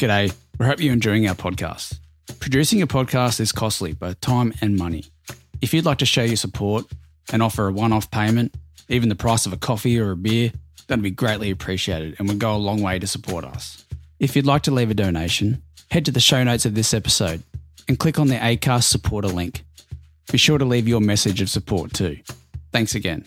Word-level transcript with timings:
G'day. 0.00 0.34
We 0.58 0.64
hope 0.64 0.80
you're 0.80 0.94
enjoying 0.94 1.28
our 1.28 1.34
podcast. 1.34 1.98
Producing 2.38 2.80
a 2.80 2.86
podcast 2.86 3.38
is 3.38 3.52
costly, 3.52 3.92
both 3.92 4.18
time 4.22 4.54
and 4.62 4.78
money. 4.78 5.04
If 5.60 5.74
you'd 5.74 5.84
like 5.84 5.98
to 5.98 6.06
show 6.06 6.22
your 6.22 6.36
support 6.36 6.86
and 7.34 7.42
offer 7.42 7.68
a 7.68 7.72
one 7.72 7.92
off 7.92 8.10
payment, 8.10 8.54
even 8.88 9.10
the 9.10 9.14
price 9.14 9.44
of 9.44 9.52
a 9.52 9.58
coffee 9.58 10.00
or 10.00 10.12
a 10.12 10.16
beer, 10.16 10.52
that'd 10.86 11.02
be 11.02 11.10
greatly 11.10 11.50
appreciated 11.50 12.16
and 12.18 12.28
would 12.28 12.38
go 12.38 12.56
a 12.56 12.56
long 12.56 12.80
way 12.80 12.98
to 12.98 13.06
support 13.06 13.44
us. 13.44 13.84
If 14.18 14.34
you'd 14.34 14.46
like 14.46 14.62
to 14.62 14.70
leave 14.70 14.90
a 14.90 14.94
donation, 14.94 15.62
head 15.90 16.06
to 16.06 16.12
the 16.12 16.18
show 16.18 16.42
notes 16.44 16.64
of 16.64 16.74
this 16.74 16.94
episode 16.94 17.42
and 17.86 17.98
click 17.98 18.18
on 18.18 18.28
the 18.28 18.36
ACAST 18.36 18.84
supporter 18.84 19.28
link. 19.28 19.64
Be 20.32 20.38
sure 20.38 20.56
to 20.56 20.64
leave 20.64 20.88
your 20.88 21.02
message 21.02 21.42
of 21.42 21.50
support 21.50 21.92
too. 21.92 22.16
Thanks 22.72 22.94
again. 22.94 23.26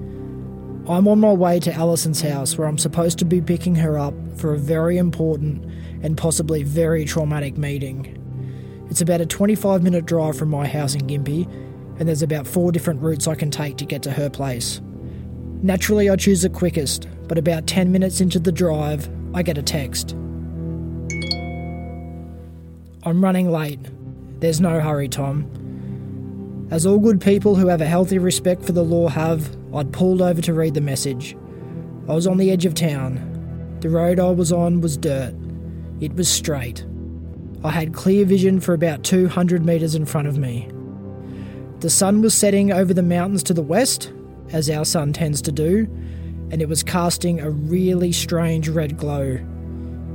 I'm 0.89 1.07
on 1.07 1.19
my 1.19 1.31
way 1.31 1.59
to 1.59 1.71
Alison's 1.71 2.21
house 2.21 2.57
where 2.57 2.67
I'm 2.67 2.79
supposed 2.79 3.19
to 3.19 3.25
be 3.25 3.39
picking 3.39 3.75
her 3.75 3.99
up 3.99 4.15
for 4.37 4.53
a 4.53 4.57
very 4.57 4.97
important 4.97 5.63
and 6.03 6.17
possibly 6.17 6.63
very 6.63 7.05
traumatic 7.05 7.55
meeting. 7.55 8.17
It's 8.89 8.99
about 8.99 9.21
a 9.21 9.27
25 9.27 9.83
minute 9.83 10.05
drive 10.05 10.37
from 10.37 10.49
my 10.49 10.67
house 10.67 10.95
in 10.95 11.01
Gympie, 11.01 11.47
and 11.99 12.07
there's 12.07 12.23
about 12.23 12.47
four 12.47 12.71
different 12.71 13.01
routes 13.01 13.27
I 13.27 13.35
can 13.35 13.51
take 13.51 13.77
to 13.77 13.85
get 13.85 14.01
to 14.03 14.11
her 14.11 14.29
place. 14.29 14.81
Naturally, 15.61 16.09
I 16.09 16.15
choose 16.15 16.41
the 16.41 16.49
quickest, 16.49 17.07
but 17.27 17.37
about 17.37 17.67
10 17.67 17.91
minutes 17.91 18.19
into 18.19 18.39
the 18.39 18.51
drive, 18.51 19.07
I 19.35 19.43
get 19.43 19.59
a 19.59 19.63
text. 19.63 20.13
I'm 23.03 23.23
running 23.23 23.51
late. 23.51 23.79
There's 24.39 24.59
no 24.59 24.79
hurry, 24.79 25.07
Tom. 25.07 26.67
As 26.71 26.87
all 26.87 26.97
good 26.97 27.21
people 27.21 27.55
who 27.55 27.67
have 27.67 27.81
a 27.81 27.85
healthy 27.85 28.17
respect 28.17 28.63
for 28.63 28.71
the 28.71 28.83
law 28.83 29.07
have, 29.07 29.55
I'd 29.73 29.93
pulled 29.93 30.21
over 30.21 30.41
to 30.41 30.53
read 30.53 30.73
the 30.73 30.81
message. 30.81 31.35
I 32.09 32.13
was 32.13 32.27
on 32.27 32.37
the 32.37 32.51
edge 32.51 32.65
of 32.65 32.73
town. 32.73 33.27
The 33.81 33.89
road 33.89 34.19
I 34.19 34.29
was 34.31 34.51
on 34.51 34.81
was 34.81 34.97
dirt. 34.97 35.33
It 36.01 36.13
was 36.15 36.27
straight. 36.27 36.85
I 37.63 37.69
had 37.69 37.93
clear 37.93 38.25
vision 38.25 38.59
for 38.59 38.73
about 38.73 39.03
200 39.03 39.65
metres 39.65 39.95
in 39.95 40.05
front 40.05 40.27
of 40.27 40.37
me. 40.37 40.67
The 41.79 41.89
sun 41.89 42.21
was 42.21 42.33
setting 42.33 42.71
over 42.71 42.93
the 42.93 43.03
mountains 43.03 43.43
to 43.43 43.53
the 43.53 43.61
west, 43.61 44.11
as 44.51 44.69
our 44.69 44.85
sun 44.85 45.13
tends 45.13 45.41
to 45.43 45.51
do, 45.51 45.87
and 46.51 46.61
it 46.61 46.67
was 46.67 46.83
casting 46.83 47.39
a 47.39 47.49
really 47.49 48.11
strange 48.11 48.67
red 48.67 48.97
glow. 48.97 49.39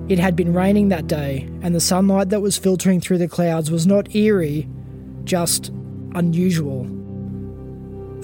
It 0.09 0.19
had 0.19 0.37
been 0.37 0.53
raining 0.53 0.89
that 0.89 1.07
day, 1.07 1.49
and 1.63 1.75
the 1.75 1.81
sunlight 1.81 2.29
that 2.29 2.43
was 2.43 2.59
filtering 2.59 3.01
through 3.01 3.19
the 3.19 3.29
clouds 3.29 3.71
was 3.71 3.87
not 3.87 4.15
eerie, 4.15 4.69
just 5.25 5.71
unusual. 6.15 6.85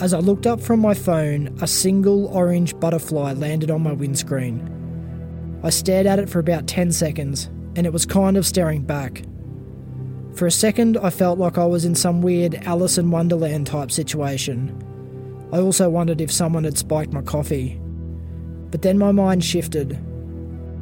As 0.01 0.13
I 0.15 0.19
looked 0.19 0.47
up 0.47 0.61
from 0.61 0.81
my 0.81 0.95
phone, 0.95 1.57
a 1.61 1.67
single 1.67 2.27
orange 2.27 2.79
butterfly 2.81 3.35
landed 3.35 3.71
on 3.71 3.83
my 3.83 3.93
windscreen. 3.93 4.69
I 5.63 5.71
stared 5.71 6.07
at 6.07 6.19
it 6.19 6.29
for 6.29 6.41
about 6.41 6.67
10 6.67 6.91
seconds, 6.91 7.47
and 7.77 7.87
it 7.87 7.93
was 7.93 8.05
kind 8.05 8.37
of 8.37 8.47
staring 8.47 8.83
back. 8.83 9.23
For 10.35 10.47
a 10.47 10.51
second, 10.51 10.97
I 10.97 11.11
felt 11.11 11.39
like 11.39 11.57
I 11.57 11.67
was 11.67 11.85
in 11.85 11.95
some 11.95 12.21
weird 12.21 12.55
Alice 12.65 12.99
in 12.99 13.11
Wonderland 13.11 13.69
type 13.69 13.93
situation. 13.93 14.77
I 15.53 15.59
also 15.59 15.89
wondered 15.89 16.21
if 16.21 16.33
someone 16.33 16.65
had 16.65 16.79
spiked 16.79 17.13
my 17.13 17.23
coffee. 17.23 17.79
But 18.71 18.83
then 18.83 18.99
my 18.99 19.13
mind 19.13 19.45
shifted. 19.45 19.93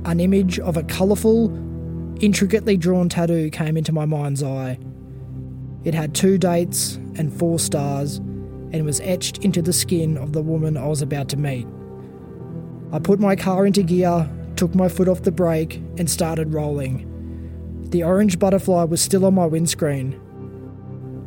An 0.04 0.20
image 0.20 0.60
of 0.60 0.76
a 0.76 0.84
colourful, 0.84 1.52
intricately 2.22 2.76
drawn 2.76 3.08
tattoo 3.08 3.50
came 3.50 3.76
into 3.76 3.92
my 3.92 4.04
mind's 4.06 4.42
eye. 4.42 4.78
It 5.84 5.94
had 5.94 6.14
two 6.14 6.38
dates 6.38 6.94
and 7.16 7.36
four 7.36 7.58
stars 7.58 8.20
and 8.72 8.84
was 8.84 9.00
etched 9.00 9.38
into 9.38 9.62
the 9.62 9.72
skin 9.72 10.16
of 10.16 10.32
the 10.32 10.42
woman 10.42 10.76
I 10.76 10.86
was 10.86 11.02
about 11.02 11.28
to 11.30 11.36
meet. 11.36 11.66
I 12.92 12.98
put 12.98 13.20
my 13.20 13.36
car 13.36 13.66
into 13.66 13.82
gear, 13.82 14.28
took 14.56 14.74
my 14.74 14.88
foot 14.88 15.08
off 15.08 15.22
the 15.22 15.32
brake, 15.32 15.76
and 15.98 16.10
started 16.10 16.52
rolling. 16.52 17.06
The 17.90 18.02
orange 18.04 18.38
butterfly 18.38 18.84
was 18.84 19.00
still 19.00 19.24
on 19.24 19.34
my 19.34 19.46
windscreen. 19.46 20.20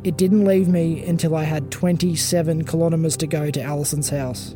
It 0.04 0.16
didn't 0.16 0.44
leave 0.44 0.68
me 0.68 1.04
until 1.04 1.34
I 1.34 1.44
had 1.44 1.70
27 1.70 2.64
kilometres 2.64 3.16
to 3.18 3.26
go 3.26 3.50
to 3.50 3.62
Alison's 3.62 4.10
house. 4.10 4.54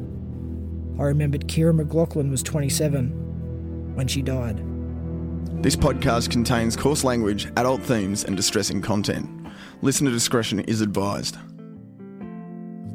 I 0.98 1.04
remembered 1.04 1.48
Kira 1.48 1.75
McLaughlin 1.75 2.31
was 2.31 2.43
27 2.43 3.94
when 3.94 4.09
she 4.09 4.21
died. 4.21 4.62
This 5.62 5.77
podcast 5.77 6.31
contains 6.31 6.77
coarse 6.77 7.03
language, 7.03 7.47
adult 7.56 7.82
themes, 7.82 8.25
and 8.25 8.37
distressing 8.37 8.82
content. 8.82 9.28
Listener 9.82 10.10
discretion 10.10 10.60
is 10.60 10.81
advised. 10.81 11.37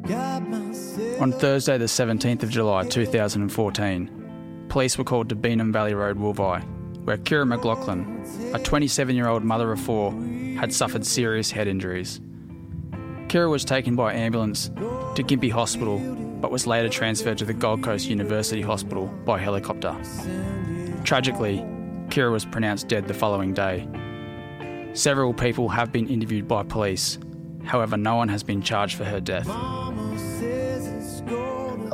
On 0.06 1.32
Thursday, 1.32 1.78
the 1.78 1.86
17th 1.86 2.42
of 2.42 2.50
July 2.50 2.84
2014, 2.86 4.66
police 4.68 4.98
were 4.98 5.04
called 5.04 5.28
to 5.30 5.36
Beenham 5.36 5.72
Valley 5.72 5.94
Road, 5.94 6.18
Wolvi, 6.18 6.60
where 7.04 7.16
Kira 7.16 7.46
McLaughlin, 7.46 8.22
a 8.52 8.58
27 8.58 9.16
year 9.16 9.28
old 9.28 9.44
mother 9.44 9.72
of 9.72 9.80
four, 9.80 10.12
had 10.58 10.72
suffered 10.72 11.06
serious 11.06 11.50
head 11.50 11.68
injuries. 11.68 12.20
Kira 13.28 13.50
was 13.50 13.64
taken 13.64 13.96
by 13.96 14.12
ambulance 14.12 14.68
to 14.68 15.22
Gympie 15.22 15.50
Hospital 15.50 15.98
but 16.44 16.50
was 16.50 16.66
later 16.66 16.90
transferred 16.90 17.38
to 17.38 17.46
the 17.46 17.54
Gold 17.54 17.82
Coast 17.82 18.06
University 18.06 18.60
Hospital 18.60 19.06
by 19.24 19.38
helicopter. 19.38 19.96
Tragically, 21.02 21.60
Kira 22.08 22.30
was 22.30 22.44
pronounced 22.44 22.86
dead 22.86 23.08
the 23.08 23.14
following 23.14 23.54
day. 23.54 23.88
Several 24.92 25.32
people 25.32 25.70
have 25.70 25.90
been 25.90 26.06
interviewed 26.06 26.46
by 26.46 26.62
police, 26.62 27.18
however, 27.64 27.96
no 27.96 28.16
one 28.16 28.28
has 28.28 28.42
been 28.42 28.60
charged 28.60 28.96
for 28.96 29.04
her 29.04 29.20
death. 29.20 29.48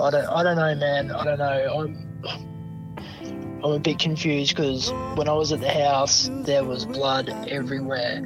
I 0.03 0.11
don't, 0.11 0.27
I 0.27 0.43
don't 0.43 0.57
know, 0.57 0.75
man. 0.75 1.11
I 1.11 1.25
don't 1.25 1.39
know. 1.39 1.81
I'm, 1.81 2.11
I'm 3.63 3.73
a 3.73 3.79
bit 3.79 3.99
confused 3.99 4.57
because 4.57 4.91
when 5.17 5.29
I 5.29 5.33
was 5.33 5.53
at 5.53 5.61
the 5.61 5.71
house, 5.71 6.31
there 6.33 6.65
was 6.65 6.87
blood 6.87 7.29
everywhere. 7.49 8.23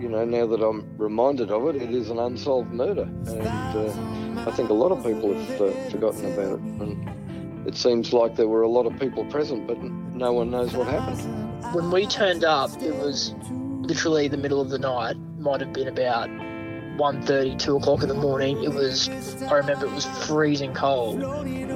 you 0.00 0.08
know, 0.08 0.24
now 0.24 0.46
that 0.46 0.62
I'm 0.62 0.96
reminded 0.96 1.50
of 1.50 1.66
it, 1.68 1.82
it 1.82 1.90
is 1.90 2.10
an 2.10 2.18
unsolved 2.18 2.72
murder, 2.72 3.02
and 3.02 3.46
uh, 3.46 4.48
I 4.48 4.52
think 4.52 4.70
a 4.70 4.74
lot 4.74 4.92
of 4.92 5.04
people 5.04 5.34
have 5.34 5.60
uh, 5.60 5.90
forgotten 5.90 6.32
about 6.32 6.52
it. 6.54 6.60
And 6.60 7.66
it 7.66 7.76
seems 7.76 8.12
like 8.12 8.36
there 8.36 8.46
were 8.46 8.62
a 8.62 8.68
lot 8.68 8.86
of 8.86 8.98
people 9.00 9.24
present, 9.24 9.66
but 9.66 9.82
no 9.82 10.32
one 10.32 10.50
knows 10.50 10.72
what 10.74 10.86
happened. 10.86 11.74
When 11.74 11.90
we 11.90 12.06
turned 12.06 12.44
up, 12.44 12.70
it 12.80 12.94
was 12.94 13.34
literally 13.50 14.28
the 14.28 14.36
middle 14.36 14.60
of 14.60 14.70
the 14.70 14.78
night. 14.78 15.16
Might 15.38 15.60
have 15.62 15.72
been 15.72 15.88
about 15.88 16.28
1.30, 16.96 17.58
2 17.58 17.76
o'clock 17.76 18.02
in 18.02 18.08
the 18.08 18.14
morning. 18.14 18.62
It 18.62 18.72
was, 18.72 19.08
I 19.42 19.54
remember 19.54 19.86
it 19.86 19.92
was 19.92 20.06
freezing 20.26 20.74
cold. 20.74 21.18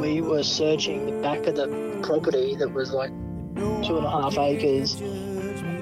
We 0.00 0.20
were 0.20 0.42
searching 0.42 1.06
the 1.06 1.22
back 1.22 1.46
of 1.46 1.56
the 1.56 2.00
property 2.02 2.56
that 2.56 2.72
was 2.72 2.92
like 2.92 3.10
two 3.84 3.98
and 3.98 4.06
a 4.06 4.10
half 4.10 4.38
acres 4.38 5.00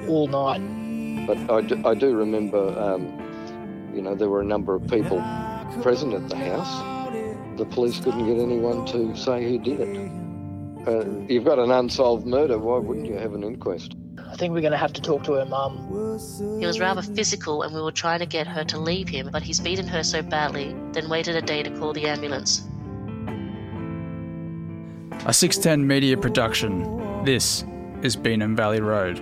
all 0.08 0.26
night. 0.26 1.26
But 1.26 1.50
I 1.50 1.60
do, 1.60 1.86
I 1.86 1.94
do 1.94 2.14
remember, 2.14 2.78
um, 2.78 3.92
you 3.94 4.02
know, 4.02 4.14
there 4.14 4.28
were 4.28 4.40
a 4.40 4.44
number 4.44 4.74
of 4.74 4.86
people 4.88 5.22
present 5.82 6.14
at 6.14 6.28
the 6.28 6.36
house. 6.36 7.08
The 7.58 7.66
police 7.66 8.00
couldn't 8.00 8.26
get 8.26 8.42
anyone 8.42 8.86
to 8.86 9.14
say 9.16 9.44
who 9.44 9.58
did 9.58 9.80
it. 9.80 10.10
Uh, 10.86 11.04
you've 11.28 11.44
got 11.44 11.58
an 11.58 11.70
unsolved 11.70 12.26
murder. 12.26 12.58
Why 12.58 12.78
wouldn't 12.78 13.06
you 13.06 13.14
have 13.14 13.34
an 13.34 13.44
inquest? 13.44 13.94
I 14.30 14.36
think 14.36 14.52
we're 14.52 14.60
going 14.60 14.72
to 14.72 14.78
have 14.78 14.92
to 14.92 15.00
talk 15.00 15.24
to 15.24 15.32
her 15.34 15.46
mum. 15.46 15.78
He 16.60 16.66
was 16.66 16.78
rather 16.78 17.02
physical, 17.02 17.62
and 17.62 17.74
we 17.74 17.80
were 17.80 17.90
trying 17.90 18.18
to 18.18 18.26
get 18.26 18.46
her 18.46 18.62
to 18.64 18.78
leave 18.78 19.08
him, 19.08 19.30
but 19.32 19.42
he's 19.42 19.58
beaten 19.58 19.86
her 19.88 20.02
so 20.02 20.20
badly, 20.22 20.76
then 20.92 21.08
waited 21.08 21.34
a 21.34 21.42
day 21.42 21.62
to 21.62 21.70
call 21.78 21.92
the 21.94 22.06
ambulance. 22.06 22.62
A 25.26 25.32
610 25.32 25.86
media 25.86 26.16
production. 26.16 27.24
This 27.24 27.64
is 28.02 28.16
Beenham 28.16 28.54
Valley 28.54 28.80
Road, 28.80 29.16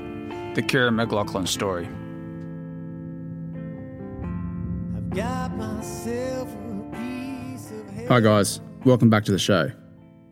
the 0.55 0.62
Kira 0.62 0.93
McLaughlin 0.93 1.47
story. 1.47 1.88
Hi, 8.08 8.20
guys. 8.20 8.61
Welcome 8.85 9.08
back 9.08 9.25
to 9.25 9.32
the 9.32 9.38
show. 9.38 9.70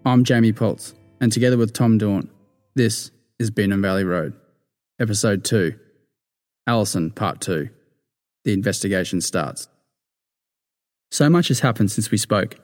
I'm 0.05 0.25
Jamie 0.25 0.53
Pultz, 0.53 0.95
and 1.21 1.33
together 1.33 1.57
with 1.57 1.73
Tom 1.73 1.97
Dawn, 1.97 2.29
this 2.75 3.11
is 3.39 3.51
Beenham 3.51 3.81
Valley 3.81 4.05
Road, 4.05 4.35
Episode 5.01 5.43
2 5.43 5.75
Allison, 6.69 7.11
Part 7.11 7.41
2. 7.41 7.69
The 8.45 8.53
investigation 8.53 9.21
starts. 9.21 9.67
So 11.11 11.29
much 11.29 11.49
has 11.49 11.59
happened 11.59 11.91
since 11.91 12.13
we 12.13 12.17
spoke. 12.17 12.55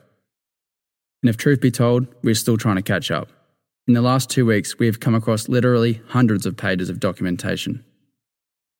And 1.21 1.29
if 1.29 1.35
truth 1.35 1.59
be 1.59 1.71
told, 1.71 2.07
we're 2.23 2.35
still 2.35 2.55
trying 2.55 2.77
to 2.77 2.81
catch 2.81 3.11
up. 3.11 3.27
In 3.85 3.95
the 3.95 4.01
last 4.01 4.29
two 4.29 4.45
weeks, 4.45 4.79
we 4.79 4.85
have 4.85 5.01
come 5.01 5.13
across 5.13 5.49
literally 5.49 6.01
hundreds 6.07 6.45
of 6.45 6.55
pages 6.55 6.89
of 6.89 7.01
documentation. 7.01 7.83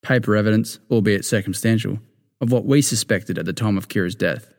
Paper 0.01 0.38
evidence, 0.38 0.80
albeit 0.89 1.25
circumstantial, 1.25 2.00
of 2.39 2.54
what 2.54 2.65
we 2.65 2.81
suspected 2.81 3.38
at 3.38 3.44
the 3.44 3.51
time 3.51 3.77
of 3.77 3.89
Kira's 3.89 4.15
death. 4.15 4.50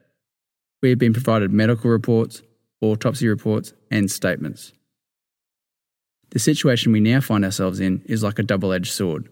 We 0.82 0.90
have 0.90 0.98
been 0.98 1.14
provided 1.14 1.50
medical 1.50 1.90
reports, 1.90 2.42
autopsy 2.82 3.26
reports, 3.26 3.72
and 3.90 4.10
statements. 4.10 4.74
The 6.32 6.38
situation 6.38 6.92
we 6.92 7.00
now 7.00 7.20
find 7.20 7.44
ourselves 7.44 7.78
in 7.78 8.02
is 8.06 8.22
like 8.22 8.38
a 8.38 8.42
double 8.42 8.72
edged 8.72 8.90
sword. 8.90 9.28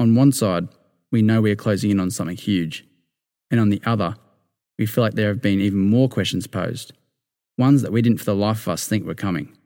On 0.00 0.16
one 0.16 0.32
side, 0.32 0.66
we 1.12 1.22
know 1.22 1.40
we 1.40 1.52
are 1.52 1.56
closing 1.56 1.92
in 1.92 2.00
on 2.00 2.10
something 2.10 2.36
huge, 2.36 2.84
and 3.50 3.60
on 3.60 3.68
the 3.68 3.80
other, 3.86 4.16
we 4.76 4.86
feel 4.86 5.04
like 5.04 5.14
there 5.14 5.28
have 5.28 5.40
been 5.40 5.60
even 5.60 5.78
more 5.78 6.08
questions 6.08 6.48
posed, 6.48 6.92
ones 7.58 7.82
that 7.82 7.92
we 7.92 8.02
didn't 8.02 8.18
for 8.18 8.24
the 8.24 8.34
life 8.34 8.62
of 8.62 8.72
us 8.72 8.88
think 8.88 9.06
were 9.06 9.14
coming. 9.14 9.56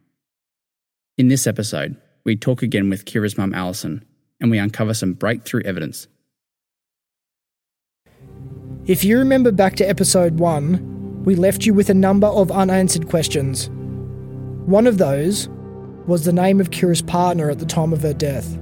In 1.17 1.28
this 1.28 1.46
episode, 1.46 1.96
we 2.25 2.37
talk 2.37 2.61
again 2.61 2.90
with 2.90 3.06
Kira's 3.06 3.38
mum 3.38 3.55
Alison, 3.55 4.05
and 4.38 4.50
we 4.50 4.58
uncover 4.58 4.93
some 4.93 5.14
breakthrough 5.14 5.62
evidence. 5.64 6.08
If 8.84 9.02
you 9.02 9.19
remember 9.19 9.50
back 9.50 9.76
to 9.76 9.88
episode 9.88 10.38
1, 10.38 11.25
we 11.25 11.37
left 11.37 11.64
you 11.64 11.73
with 11.73 11.88
a 11.88 11.94
number 11.94 12.26
of 12.26 12.50
unanswered 12.50 13.08
questions. 13.08 13.70
One 14.67 14.87
of 14.87 14.99
those 14.99 15.49
was 16.06 16.24
the 16.24 16.32
name 16.32 16.60
of 16.60 16.70
Kira's 16.70 17.02
partner 17.02 17.50
at 17.50 17.58
the 17.58 17.66
time 17.66 17.92
of 17.92 18.02
her 18.02 18.14
death. 18.14 18.56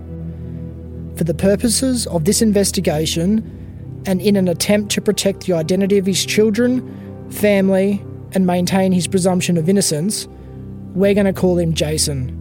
For 1.17 1.25
the 1.25 1.35
purposes 1.35 2.07
of 2.09 2.25
this 2.25 2.43
investigation, 2.43 3.51
and 4.07 4.21
in 4.21 4.37
an 4.37 4.49
attempt 4.49 4.91
to 4.93 5.01
protect 5.01 5.47
the 5.47 5.53
identity 5.53 5.99
of 5.99 6.07
his 6.07 6.25
children, 6.25 7.31
family, 7.31 8.05
and 8.33 8.47
maintain 8.47 8.93
his 8.93 9.07
presumption 9.07 9.57
of 9.57 9.69
innocence, 9.69 10.27
we're 10.95 11.15
going 11.15 11.27
to 11.27 11.33
call 11.33 11.59
him 11.59 11.75
Jason. 11.75 12.41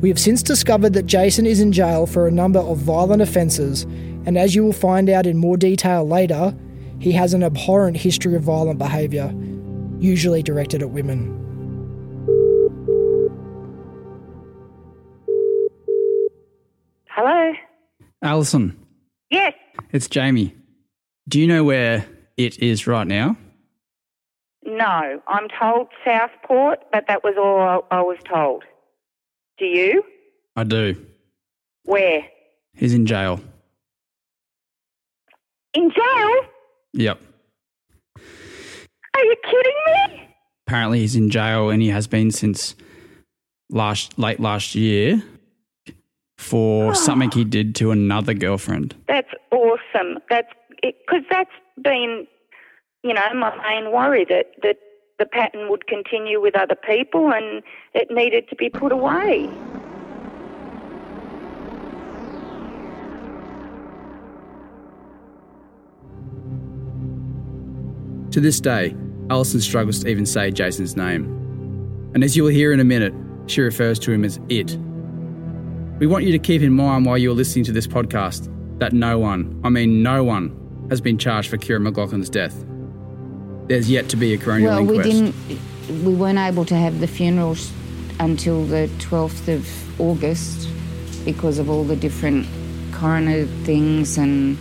We 0.00 0.08
have 0.08 0.18
since 0.18 0.42
discovered 0.42 0.92
that 0.92 1.06
Jason 1.06 1.46
is 1.46 1.60
in 1.60 1.72
jail 1.72 2.06
for 2.06 2.26
a 2.26 2.30
number 2.30 2.60
of 2.60 2.78
violent 2.78 3.22
offences, 3.22 3.84
and 4.26 4.36
as 4.36 4.54
you 4.54 4.62
will 4.62 4.72
find 4.72 5.08
out 5.08 5.26
in 5.26 5.38
more 5.38 5.56
detail 5.56 6.06
later, 6.06 6.54
he 6.98 7.12
has 7.12 7.34
an 7.34 7.42
abhorrent 7.42 7.96
history 7.96 8.34
of 8.34 8.42
violent 8.42 8.78
behaviour, 8.78 9.32
usually 9.98 10.42
directed 10.42 10.82
at 10.82 10.90
women. 10.90 11.45
Alison, 18.26 18.76
Yes. 19.30 19.54
it's 19.92 20.08
Jamie. 20.08 20.54
Do 21.28 21.40
you 21.40 21.46
know 21.46 21.62
where 21.64 22.04
it 22.36 22.58
is 22.60 22.86
right 22.88 23.06
now? 23.06 23.36
No. 24.64 25.22
I'm 25.28 25.46
told 25.60 25.88
Southport, 26.04 26.80
but 26.92 27.04
that 27.06 27.22
was 27.22 27.34
all 27.38 27.86
I, 27.90 28.02
was 28.02 28.18
told. 28.28 28.64
Do 29.58 29.64
you? 29.64 30.02
I 30.56 30.64
do. 30.64 31.06
Where? 31.84 32.22
He's 32.74 32.94
in 32.94 33.06
jail. 33.06 33.40
In 35.74 35.90
jail? 35.90 36.36
Yep. 36.94 37.20
Are 39.14 39.24
you 39.24 39.36
kidding 39.44 39.72
me? 40.18 40.28
Apparently, 40.66 40.98
he's 41.00 41.14
in 41.14 41.30
jail 41.30 41.70
and 41.70 41.80
he 41.80 41.88
has 41.88 42.06
been 42.08 42.30
since 42.32 42.74
last 43.70 44.18
late 44.18 44.40
last 44.40 44.74
year 44.74 45.22
for 46.46 46.90
ah. 46.90 46.94
something 46.94 47.30
he 47.30 47.44
did 47.44 47.74
to 47.76 47.90
another 47.90 48.34
girlfriend. 48.34 48.94
That's 49.08 49.32
awesome. 49.50 50.18
That's 50.30 50.52
because 50.82 51.22
that's 51.28 51.50
been, 51.82 52.26
you 53.02 53.14
know, 53.14 53.34
my 53.34 53.54
main 53.62 53.92
worry 53.92 54.24
that 54.26 54.52
that 54.62 54.78
the 55.18 55.26
pattern 55.26 55.68
would 55.70 55.86
continue 55.86 56.40
with 56.40 56.56
other 56.56 56.76
people 56.76 57.32
and 57.32 57.62
it 57.94 58.08
needed 58.10 58.48
to 58.50 58.56
be 58.56 58.68
put 58.68 58.92
away. 58.92 59.50
To 68.32 68.40
this 68.40 68.60
day, 68.60 68.94
Alison 69.30 69.62
struggles 69.62 70.00
to 70.00 70.08
even 70.08 70.26
say 70.26 70.50
Jason's 70.50 70.94
name. 70.94 71.24
And 72.14 72.22
as 72.22 72.36
you 72.36 72.42
will 72.44 72.50
hear 72.50 72.70
in 72.70 72.80
a 72.80 72.84
minute, 72.84 73.14
she 73.46 73.62
refers 73.62 73.98
to 74.00 74.12
him 74.12 74.24
as 74.24 74.38
it. 74.50 74.76
We 75.98 76.06
want 76.06 76.24
you 76.24 76.32
to 76.32 76.38
keep 76.38 76.60
in 76.60 76.74
mind 76.74 77.06
while 77.06 77.16
you're 77.16 77.34
listening 77.34 77.64
to 77.64 77.72
this 77.72 77.86
podcast 77.86 78.52
that 78.80 78.92
no 78.92 79.18
one, 79.18 79.58
I 79.64 79.70
mean 79.70 80.02
no 80.02 80.22
one, 80.24 80.86
has 80.90 81.00
been 81.00 81.16
charged 81.16 81.48
for 81.48 81.56
Kira 81.56 81.80
McLaughlin's 81.80 82.28
death. 82.28 82.54
There's 83.66 83.90
yet 83.90 84.10
to 84.10 84.16
be 84.16 84.34
a 84.34 84.38
coronial 84.38 84.66
well, 84.66 84.84
we 84.84 84.98
didn't. 84.98 85.34
We 86.04 86.14
weren't 86.14 86.38
able 86.38 86.66
to 86.66 86.74
have 86.74 87.00
the 87.00 87.06
funerals 87.06 87.72
until 88.20 88.66
the 88.66 88.90
12th 88.98 89.48
of 89.48 90.00
August 90.00 90.68
because 91.24 91.58
of 91.58 91.70
all 91.70 91.82
the 91.82 91.96
different 91.96 92.46
coroner 92.92 93.46
things 93.64 94.18
and 94.18 94.58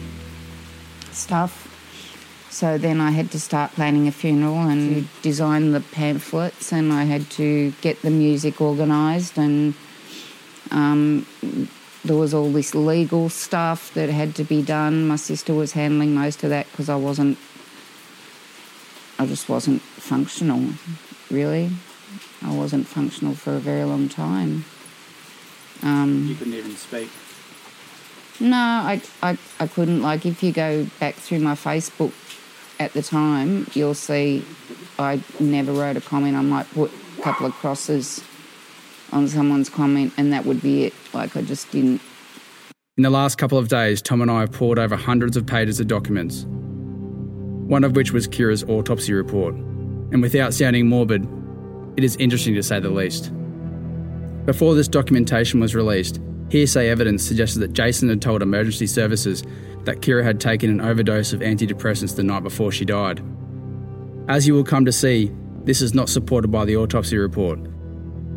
stuff. 1.11 1.63
So 2.49 2.77
then 2.77 3.01
I 3.01 3.11
had 3.11 3.31
to 3.31 3.41
start 3.41 3.73
planning 3.73 4.07
a 4.07 4.13
funeral 4.13 4.59
and 4.69 5.03
hmm. 5.03 5.21
design 5.21 5.73
the 5.73 5.81
pamphlets, 5.81 6.71
and 6.71 6.93
I 6.93 7.03
had 7.03 7.29
to 7.31 7.71
get 7.81 8.01
the 8.03 8.09
music 8.09 8.61
organised, 8.61 9.37
and 9.37 9.73
um, 10.71 11.25
there 12.03 12.15
was 12.15 12.33
all 12.33 12.51
this 12.51 12.75
legal 12.75 13.29
stuff 13.29 13.93
that 13.93 14.09
had 14.09 14.35
to 14.35 14.43
be 14.43 14.61
done. 14.61 15.07
My 15.07 15.15
sister 15.15 15.53
was 15.53 15.73
handling 15.73 16.13
most 16.13 16.43
of 16.43 16.49
that 16.49 16.69
because 16.71 16.89
I 16.89 16.95
wasn't 16.95 17.37
I 19.17 19.25
just 19.25 19.47
wasn't 19.47 19.81
functional, 19.81 20.73
really. 21.31 21.71
I 22.41 22.53
wasn't 22.53 22.85
functional 22.85 23.33
for 23.33 23.55
a 23.55 23.59
very 23.59 23.85
long 23.85 24.09
time. 24.09 24.65
Um, 25.81 26.25
you 26.27 26.35
couldn't 26.35 26.53
even 26.53 26.75
speak. 26.75 27.09
no, 28.41 28.57
I, 28.57 29.01
I, 29.23 29.37
I 29.59 29.67
couldn't. 29.67 30.01
Like, 30.01 30.25
if 30.25 30.43
you 30.43 30.51
go 30.51 30.85
back 30.99 31.15
through 31.15 31.39
my 31.39 31.53
Facebook 31.53 32.11
at 32.77 32.91
the 32.91 33.01
time, 33.01 33.67
you'll 33.73 33.93
see 33.93 34.43
I 34.99 35.21
never 35.39 35.71
wrote 35.71 35.95
a 35.95 36.01
comment. 36.01 36.35
I 36.35 36.41
might 36.41 36.69
put 36.71 36.91
a 37.17 37.21
couple 37.21 37.45
of 37.45 37.53
crosses 37.53 38.21
on 39.11 39.27
someone's 39.27 39.69
comment, 39.69 40.13
and 40.17 40.31
that 40.33 40.45
would 40.45 40.61
be 40.61 40.85
it. 40.85 40.93
Like, 41.13 41.35
I 41.35 41.41
just 41.41 41.71
didn't. 41.71 42.01
In 42.97 43.03
the 43.03 43.09
last 43.09 43.37
couple 43.37 43.57
of 43.57 43.67
days, 43.67 44.01
Tom 44.01 44.21
and 44.21 44.31
I 44.31 44.39
have 44.41 44.51
poured 44.51 44.79
over 44.79 44.95
hundreds 44.95 45.35
of 45.35 45.45
pages 45.45 45.79
of 45.79 45.87
documents, 45.87 46.45
one 46.47 47.83
of 47.83 47.95
which 47.95 48.13
was 48.13 48.27
Kira's 48.27 48.63
autopsy 48.63 49.13
report. 49.13 49.53
And 49.53 50.21
without 50.21 50.53
sounding 50.53 50.87
morbid, 50.87 51.27
it 51.97 52.03
is 52.03 52.15
interesting 52.17 52.55
to 52.55 52.63
say 52.63 52.79
the 52.79 52.89
least. 52.89 53.33
Before 54.45 54.75
this 54.75 54.87
documentation 54.87 55.59
was 55.59 55.75
released, 55.75 56.21
hearsay 56.49 56.87
evidence 56.89 57.23
suggested 57.23 57.59
that 57.59 57.73
Jason 57.73 58.07
had 58.09 58.21
told 58.21 58.41
emergency 58.41 58.87
services 58.87 59.43
that 59.83 60.01
Kira 60.01 60.23
had 60.23 60.39
taken 60.39 60.69
an 60.69 60.81
overdose 60.81 61.33
of 61.33 61.41
antidepressants 61.41 62.15
the 62.15 62.23
night 62.23 62.43
before 62.43 62.71
she 62.71 62.85
died. 62.85 63.23
As 64.27 64.47
you 64.47 64.53
will 64.53 64.63
come 64.63 64.85
to 64.85 64.91
see, 64.91 65.31
this 65.63 65.81
is 65.81 65.93
not 65.93 66.09
supported 66.09 66.47
by 66.49 66.63
the 66.63 66.77
autopsy 66.77 67.17
report. 67.17 67.59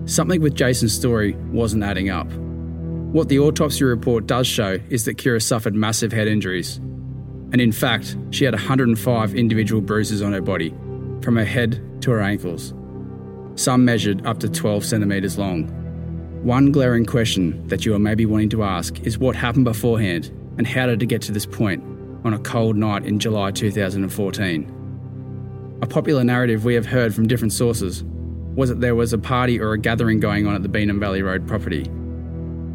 Something 0.08 0.40
with 0.40 0.54
Jason's 0.54 0.94
story 0.94 1.34
wasn't 1.52 1.84
adding 1.84 2.08
up. 2.08 2.32
What 3.12 3.28
the 3.28 3.40
autopsy 3.40 3.84
report 3.84 4.26
does 4.26 4.46
show 4.46 4.78
is 4.88 5.04
that 5.04 5.18
Kira 5.18 5.42
suffered 5.42 5.74
massive 5.74 6.12
head 6.12 6.26
injuries. 6.26 6.78
And 7.52 7.60
in 7.60 7.72
fact, 7.72 8.16
she 8.30 8.46
had 8.46 8.54
105 8.54 9.34
individual 9.34 9.82
bruises 9.82 10.22
on 10.22 10.32
her 10.32 10.40
body, 10.40 10.70
from 11.20 11.36
her 11.36 11.44
head 11.44 11.82
to 12.00 12.10
her 12.10 12.22
ankles. 12.22 12.72
Some 13.56 13.84
measured 13.84 14.24
up 14.24 14.40
to 14.40 14.48
12 14.48 14.82
centimetres 14.82 15.36
long. 15.36 15.68
One 16.42 16.72
glaring 16.72 17.04
question 17.04 17.68
that 17.68 17.84
you 17.84 17.94
are 17.94 17.98
maybe 17.98 18.24
wanting 18.24 18.48
to 18.50 18.62
ask 18.62 18.98
is 19.00 19.18
what 19.18 19.36
happened 19.36 19.66
beforehand 19.66 20.30
and 20.56 20.66
how 20.66 20.86
did 20.86 21.02
it 21.02 21.06
get 21.06 21.20
to 21.22 21.32
this 21.32 21.44
point 21.44 21.84
on 22.24 22.32
a 22.32 22.38
cold 22.38 22.76
night 22.76 23.04
in 23.04 23.18
July 23.18 23.50
2014? 23.50 25.78
A 25.82 25.86
popular 25.86 26.24
narrative 26.24 26.64
we 26.64 26.74
have 26.76 26.86
heard 26.86 27.14
from 27.14 27.28
different 27.28 27.52
sources 27.52 28.04
was 28.58 28.70
that 28.70 28.80
there 28.80 28.96
was 28.96 29.12
a 29.12 29.18
party 29.18 29.60
or 29.60 29.72
a 29.72 29.78
gathering 29.78 30.18
going 30.18 30.44
on 30.44 30.52
at 30.52 30.64
the 30.64 30.68
Beenham 30.68 30.98
Valley 30.98 31.22
Road 31.22 31.46
property. 31.46 31.88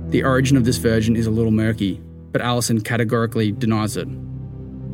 The 0.08 0.24
origin 0.24 0.56
of 0.56 0.64
this 0.64 0.78
version 0.78 1.18
is 1.18 1.28
a 1.28 1.30
little 1.30 1.52
murky, 1.52 2.02
but 2.32 2.42
Alison 2.42 2.80
categorically 2.80 3.52
denies 3.52 3.98
it. 3.98 4.08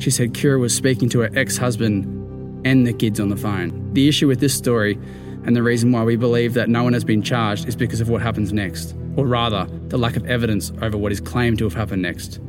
She 0.00 0.10
said 0.10 0.32
Kira 0.32 0.58
was 0.58 0.74
speaking 0.74 1.08
to 1.10 1.20
her 1.20 1.30
ex 1.36 1.56
husband 1.56 2.66
and 2.66 2.84
the 2.84 2.92
kids 2.92 3.20
on 3.20 3.28
the 3.28 3.36
phone. 3.36 3.94
The 3.94 4.08
issue 4.08 4.26
with 4.26 4.40
this 4.40 4.52
story, 4.52 4.98
and 5.44 5.54
the 5.54 5.62
reason 5.62 5.92
why 5.92 6.02
we 6.02 6.16
believe 6.16 6.54
that 6.54 6.68
no 6.68 6.82
one 6.82 6.92
has 6.92 7.04
been 7.04 7.22
charged, 7.22 7.68
is 7.68 7.76
because 7.76 8.00
of 8.00 8.08
what 8.08 8.20
happens 8.20 8.52
next, 8.52 8.96
or 9.14 9.28
rather, 9.28 9.68
the 9.90 9.96
lack 9.96 10.16
of 10.16 10.26
evidence 10.26 10.72
over 10.82 10.98
what 10.98 11.12
is 11.12 11.20
claimed 11.20 11.58
to 11.58 11.64
have 11.64 11.74
happened 11.74 12.02
next. 12.02 12.40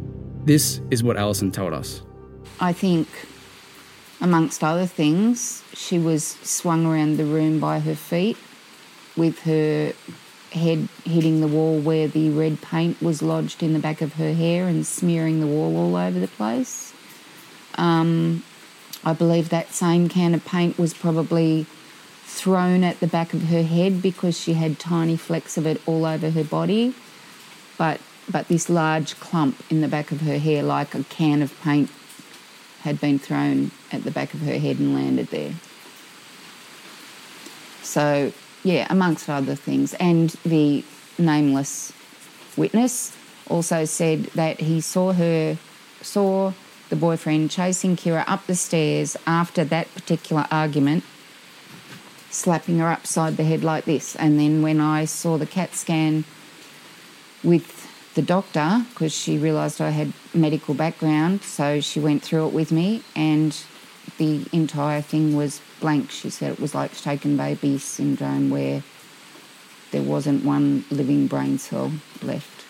This 0.45 0.81
is 0.89 1.03
what 1.03 1.15
Alison 1.15 1.51
told 1.51 1.74
us. 1.74 2.01
I 2.60 2.74
think, 2.74 3.07
amongst 4.21 4.63
other 4.63 4.85
things, 4.85 5.63
she 5.73 5.97
was 5.97 6.23
swung 6.23 6.85
around 6.85 7.17
the 7.17 7.25
room 7.25 7.59
by 7.59 7.79
her 7.79 7.95
feet 7.95 8.37
with 9.17 9.39
her 9.39 9.93
head 10.51 10.87
hitting 11.03 11.41
the 11.41 11.47
wall 11.47 11.79
where 11.79 12.07
the 12.07 12.29
red 12.29 12.61
paint 12.61 13.01
was 13.01 13.21
lodged 13.21 13.63
in 13.63 13.73
the 13.73 13.79
back 13.79 14.01
of 14.01 14.13
her 14.13 14.33
hair 14.33 14.67
and 14.67 14.85
smearing 14.85 15.39
the 15.39 15.47
wall 15.47 15.75
all 15.75 15.95
over 15.95 16.19
the 16.19 16.27
place. 16.27 16.93
Um, 17.75 18.43
I 19.03 19.13
believe 19.13 19.49
that 19.49 19.73
same 19.73 20.07
can 20.07 20.35
of 20.35 20.45
paint 20.45 20.77
was 20.77 20.93
probably 20.93 21.65
thrown 22.23 22.83
at 22.83 22.99
the 22.99 23.07
back 23.07 23.33
of 23.33 23.43
her 23.43 23.63
head 23.63 24.01
because 24.01 24.39
she 24.39 24.53
had 24.53 24.77
tiny 24.77 25.17
flecks 25.17 25.57
of 25.57 25.65
it 25.65 25.81
all 25.87 26.05
over 26.05 26.29
her 26.29 26.43
body. 26.43 26.93
But 27.77 27.99
but 28.29 28.47
this 28.47 28.69
large 28.69 29.19
clump 29.19 29.61
in 29.69 29.81
the 29.81 29.87
back 29.87 30.11
of 30.11 30.21
her 30.21 30.37
hair, 30.37 30.61
like 30.61 30.93
a 30.93 31.03
can 31.05 31.41
of 31.41 31.59
paint, 31.61 31.89
had 32.81 33.01
been 33.01 33.17
thrown 33.17 33.71
at 33.91 34.03
the 34.03 34.12
back 34.12 34.33
of 34.33 34.41
her 34.41 34.57
head 34.57 34.79
and 34.79 34.93
landed 34.93 35.27
there. 35.27 35.53
So, 37.81 38.31
yeah, 38.63 38.88
amongst 38.89 39.29
other 39.29 39.55
things. 39.55 39.93
And 39.95 40.29
the 40.45 40.83
nameless 41.17 41.91
witness 42.55 43.15
also 43.50 43.86
said 43.86 44.25
that 44.36 44.60
he 44.60 44.81
saw 44.81 45.13
her, 45.13 45.57
saw 46.01 46.53
the 46.89 46.95
boyfriend 46.95 47.51
chasing 47.51 47.95
Kira 47.95 48.24
up 48.27 48.45
the 48.48 48.55
stairs 48.55 49.17
after 49.25 49.63
that 49.65 49.93
particular 49.93 50.45
argument, 50.51 51.03
slapping 52.29 52.79
her 52.79 52.88
upside 52.88 53.38
the 53.38 53.43
head 53.43 53.63
like 53.63 53.86
this. 53.86 54.15
And 54.15 54.39
then 54.39 54.62
when 54.62 54.79
I 54.79 55.05
saw 55.05 55.38
the 55.38 55.45
CAT 55.45 55.74
scan 55.74 56.24
with 57.43 57.88
the 58.13 58.21
doctor, 58.21 58.86
because 58.89 59.13
she 59.13 59.38
realised 59.38 59.79
I 59.81 59.89
had 59.89 60.13
medical 60.33 60.74
background, 60.74 61.43
so 61.43 61.79
she 61.79 62.00
went 62.00 62.24
through 62.24 62.48
it 62.48 62.53
with 62.53 62.71
me, 62.71 63.03
and 63.15 63.57
the 64.21 64.45
entire 64.51 65.01
thing 65.01 65.35
was 65.35 65.59
blank. 65.79 66.11
She 66.11 66.29
said 66.29 66.51
it 66.51 66.59
was 66.59 66.75
like 66.75 66.93
shaken 66.93 67.37
baby 67.37 67.79
syndrome, 67.79 68.51
where 68.51 68.83
there 69.89 70.03
wasn't 70.03 70.45
one 70.45 70.85
living 70.91 71.25
brain 71.25 71.57
cell 71.57 71.91
left. 72.21 72.65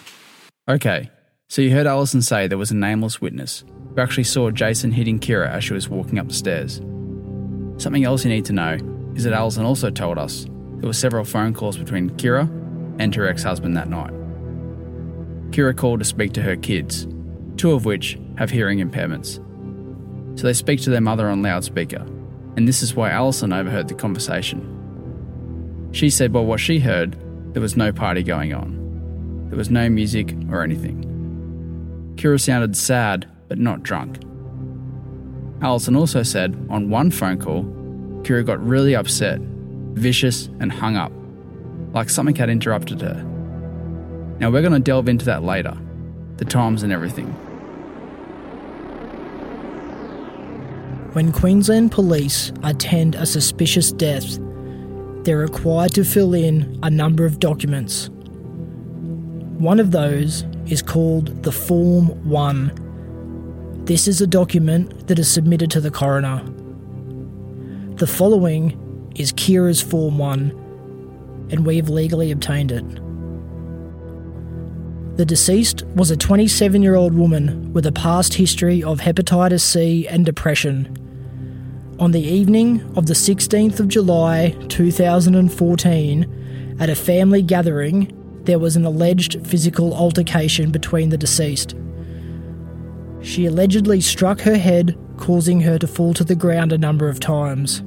Okay, 0.70 1.12
so 1.50 1.62
you 1.62 1.72
heard 1.72 1.88
Alison 1.88 2.22
say 2.22 2.48
there 2.48 2.58
was 2.58 2.72
a 2.72 2.76
nameless 2.76 3.20
witness 3.20 3.66
who 3.94 4.00
actually 4.00 4.24
saw 4.24 4.50
Jason 4.50 4.92
hitting 4.92 5.20
Kira 5.20 5.50
as 5.50 5.66
she 5.66 5.74
was 5.74 5.90
walking 5.90 6.20
up 6.20 6.30
the 6.30 6.34
stairs. 6.34 6.78
Something 7.76 8.06
else 8.06 8.24
you 8.24 8.30
need 8.30 8.46
to 8.46 8.54
know 8.54 8.78
is 9.16 9.26
that 9.26 9.34
Alison 9.34 9.66
also 9.66 9.90
told 9.90 10.18
us 10.18 10.46
there 10.78 10.88
were 10.88 10.94
several 10.94 11.26
phone 11.26 11.54
calls 11.54 11.76
between 11.76 12.12
Kira 12.12 12.48
and 12.98 13.14
her 13.14 13.28
ex 13.28 13.44
husband 13.44 13.76
that 13.76 13.90
night. 13.90 14.14
Kira 15.52 15.76
called 15.76 16.00
to 16.00 16.06
speak 16.06 16.32
to 16.32 16.42
her 16.42 16.56
kids, 16.56 17.10
two 17.58 17.74
of 17.74 17.84
which 17.84 18.18
have 18.38 18.50
hearing 18.50 18.80
impairments. 18.80 19.46
So 20.36 20.48
they 20.48 20.54
speak 20.54 20.82
to 20.82 20.90
their 20.90 21.02
mother 21.02 21.30
on 21.30 21.42
loudspeaker, 21.42 22.06
and 22.56 22.68
this 22.68 22.82
is 22.82 22.96
why 22.96 23.10
Alison 23.12 23.54
overheard 23.54 23.88
the 23.88 23.94
conversation. 23.94 24.78
She 25.92 26.10
said, 26.10 26.34
well, 26.34 26.46
what 26.46 26.60
she 26.60 26.80
heard, 26.80 27.18
there 27.54 27.62
was 27.62 27.76
no 27.76 27.92
party 27.92 28.24
going 28.24 28.54
on. 28.54 29.48
There 29.50 29.58
was 29.58 29.70
no 29.70 29.90
music 29.90 30.34
or 30.50 30.64
anything. 30.64 32.14
Kira 32.16 32.40
sounded 32.40 32.78
sad, 32.78 33.28
but 33.48 33.58
not 33.58 33.84
drunk. 33.84 34.18
Alison 35.62 35.96
also 35.96 36.24
said 36.24 36.56
on 36.70 36.90
one 36.90 37.12
phone 37.12 37.38
call, 37.38 37.64
Kira 38.24 38.46
got 38.46 38.66
really 38.66 38.96
upset, 38.96 39.40
vicious, 39.94 40.48
and 40.60 40.72
hung 40.72 40.96
up, 40.96 41.12
like 41.94 42.10
something 42.10 42.36
had 42.36 42.50
interrupted 42.50 43.02
her. 43.02 43.24
Now, 44.40 44.50
we're 44.50 44.62
going 44.62 44.74
to 44.74 44.80
delve 44.80 45.08
into 45.08 45.26
that 45.26 45.44
later 45.44 45.78
the 46.38 46.46
times 46.46 46.82
and 46.82 46.92
everything. 46.92 47.36
When 51.14 51.34
Queensland 51.34 51.92
Police 51.92 52.54
attend 52.64 53.16
a 53.16 53.26
suspicious 53.26 53.92
death, 53.92 54.40
they're 55.26 55.40
required 55.40 55.94
to 55.96 56.06
fill 56.06 56.34
in 56.34 56.80
a 56.84 56.90
number 56.90 57.26
of 57.26 57.38
documents. 57.38 58.10
One 59.60 59.82
of 59.82 59.92
those 59.92 60.46
is 60.68 60.82
called 60.82 61.44
the 61.44 61.52
Form 61.52 62.08
1. 62.30 63.84
This 63.84 64.08
is 64.08 64.22
a 64.22 64.28
document 64.28 65.08
that 65.08 65.20
is 65.20 65.30
submitted 65.30 65.70
to 65.72 65.82
the 65.82 65.92
coroner. 65.92 66.46
The 67.96 68.08
following 68.08 69.12
is 69.18 69.34
Kira's 69.34 69.82
Form 69.82 70.18
1, 70.18 71.50
and 71.52 71.66
we 71.66 71.76
have 71.76 71.90
legally 71.90 72.32
obtained 72.32 72.72
it. 72.72 72.86
The 75.18 75.26
deceased 75.26 75.84
was 75.88 76.10
a 76.10 76.16
27 76.16 76.82
year 76.82 76.96
old 76.96 77.14
woman 77.14 77.74
with 77.74 77.86
a 77.86 77.92
past 77.92 78.36
history 78.36 78.82
of 78.82 79.02
hepatitis 79.02 79.60
C 79.60 80.08
and 80.08 80.26
depression. 80.26 80.98
On 82.00 82.12
the 82.12 82.22
evening 82.22 82.82
of 82.96 83.08
the 83.08 83.14
16th 83.14 83.82
of 83.82 83.90
July 83.90 84.56
2014, 84.70 86.78
at 86.80 86.90
a 86.90 86.96
family 86.96 87.42
gathering, 87.42 88.18
there 88.46 88.58
was 88.58 88.78
an 88.78 88.86
alleged 88.86 89.46
physical 89.46 89.94
altercation 89.94 90.72
between 90.72 91.10
the 91.10 91.18
deceased. 91.18 91.76
She 93.22 93.46
allegedly 93.46 94.00
struck 94.00 94.40
her 94.42 94.58
head, 94.58 94.98
causing 95.18 95.60
her 95.62 95.78
to 95.78 95.88
fall 95.88 96.14
to 96.14 96.24
the 96.24 96.36
ground 96.36 96.72
a 96.72 96.78
number 96.78 97.10
of 97.10 97.20
times. 97.20 97.84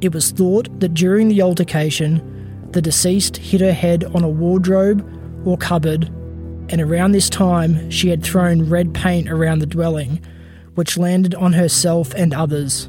It 0.00 0.14
was 0.14 0.30
thought 0.30 0.78
that 0.78 0.94
during 0.94 1.28
the 1.28 1.42
altercation, 1.42 2.70
the 2.70 2.80
deceased 2.80 3.36
hit 3.36 3.60
her 3.60 3.72
head 3.72 4.04
on 4.04 4.22
a 4.22 4.28
wardrobe 4.28 5.04
or 5.48 5.56
cupboard, 5.56 6.04
and 6.70 6.80
around 6.80 7.12
this 7.12 7.30
time 7.30 7.90
she 7.90 8.10
had 8.10 8.22
thrown 8.22 8.68
red 8.68 8.92
paint 8.92 9.30
around 9.30 9.60
the 9.60 9.66
dwelling, 9.66 10.20
which 10.74 10.98
landed 10.98 11.34
on 11.34 11.54
herself 11.54 12.12
and 12.14 12.34
others. 12.34 12.88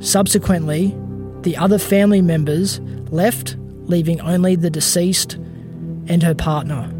Subsequently, 0.00 0.96
the 1.42 1.56
other 1.56 1.78
family 1.78 2.20
members 2.20 2.80
left, 3.10 3.56
leaving 3.84 4.20
only 4.20 4.56
the 4.56 4.70
deceased 4.70 5.34
and 6.06 6.22
her 6.22 6.34
partner. 6.34 6.92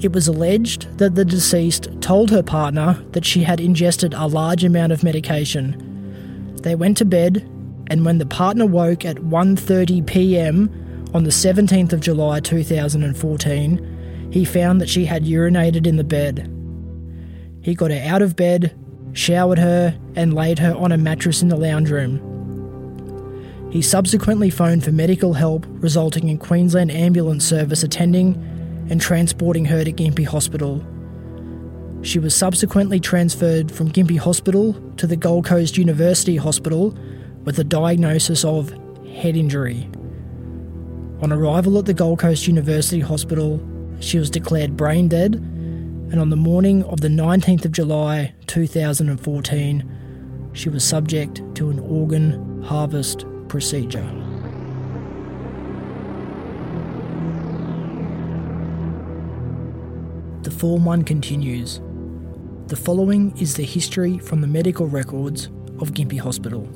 It 0.00 0.12
was 0.12 0.28
alleged 0.28 0.98
that 0.98 1.16
the 1.16 1.24
deceased 1.24 1.88
told 2.00 2.30
her 2.30 2.42
partner 2.42 3.04
that 3.12 3.24
she 3.24 3.42
had 3.42 3.60
ingested 3.60 4.14
a 4.14 4.26
large 4.26 4.62
amount 4.62 4.92
of 4.92 5.02
medication. 5.02 6.56
They 6.62 6.76
went 6.76 6.96
to 6.98 7.04
bed, 7.04 7.38
and 7.88 8.04
when 8.04 8.18
the 8.18 8.26
partner 8.26 8.66
woke 8.66 9.04
at 9.04 9.16
1:30 9.16 10.06
p.m. 10.06 10.70
on 11.14 11.24
the 11.24 11.30
17th 11.30 11.92
of 11.92 12.00
July 12.00 12.40
2014, 12.40 14.28
he 14.30 14.44
found 14.44 14.80
that 14.80 14.88
she 14.88 15.06
had 15.06 15.24
urinated 15.24 15.86
in 15.86 15.96
the 15.96 16.04
bed. 16.04 16.52
He 17.62 17.74
got 17.74 17.90
her 17.90 18.02
out 18.06 18.22
of 18.22 18.36
bed, 18.36 18.78
showered 19.14 19.58
her, 19.58 19.98
and 20.14 20.34
laid 20.34 20.58
her 20.58 20.74
on 20.74 20.92
a 20.92 20.98
mattress 20.98 21.42
in 21.42 21.48
the 21.48 21.56
lounge 21.56 21.90
room. 21.90 22.20
He 23.70 23.82
subsequently 23.82 24.50
phoned 24.50 24.84
for 24.84 24.92
medical 24.92 25.34
help, 25.34 25.66
resulting 25.68 26.28
in 26.28 26.38
Queensland 26.38 26.90
Ambulance 26.90 27.44
Service 27.44 27.82
attending 27.82 28.34
and 28.90 29.00
transporting 29.00 29.66
her 29.66 29.84
to 29.84 29.92
Gympie 29.92 30.26
Hospital. 30.26 30.84
She 32.02 32.18
was 32.18 32.34
subsequently 32.34 33.00
transferred 33.00 33.72
from 33.72 33.90
Gympie 33.90 34.18
Hospital 34.18 34.74
to 34.96 35.06
the 35.06 35.16
Gold 35.16 35.44
Coast 35.44 35.76
University 35.76 36.36
Hospital 36.36 36.96
with 37.44 37.58
a 37.58 37.64
diagnosis 37.64 38.44
of 38.44 38.70
head 39.06 39.36
injury. 39.36 39.90
On 41.20 41.32
arrival 41.32 41.76
at 41.78 41.84
the 41.84 41.94
Gold 41.94 42.20
Coast 42.20 42.46
University 42.46 43.00
Hospital, 43.00 43.60
she 43.98 44.20
was 44.20 44.30
declared 44.30 44.76
brain 44.76 45.08
dead, 45.08 45.34
and 45.34 46.20
on 46.20 46.30
the 46.30 46.36
morning 46.36 46.84
of 46.84 47.00
the 47.00 47.08
19th 47.08 47.64
of 47.64 47.72
July 47.72 48.32
2014, 48.46 50.50
she 50.52 50.68
was 50.68 50.84
subject 50.84 51.42
to 51.56 51.70
an 51.70 51.80
organ 51.80 52.62
harvest 52.62 53.24
procedure. 53.48 54.08
The 60.44 60.52
Form 60.52 60.84
1 60.84 61.02
continues. 61.02 61.80
The 62.68 62.76
following 62.76 63.36
is 63.38 63.56
the 63.56 63.64
history 63.64 64.18
from 64.18 64.40
the 64.40 64.46
medical 64.46 64.86
records 64.86 65.46
of 65.80 65.94
Gympie 65.94 66.20
Hospital. 66.20 66.68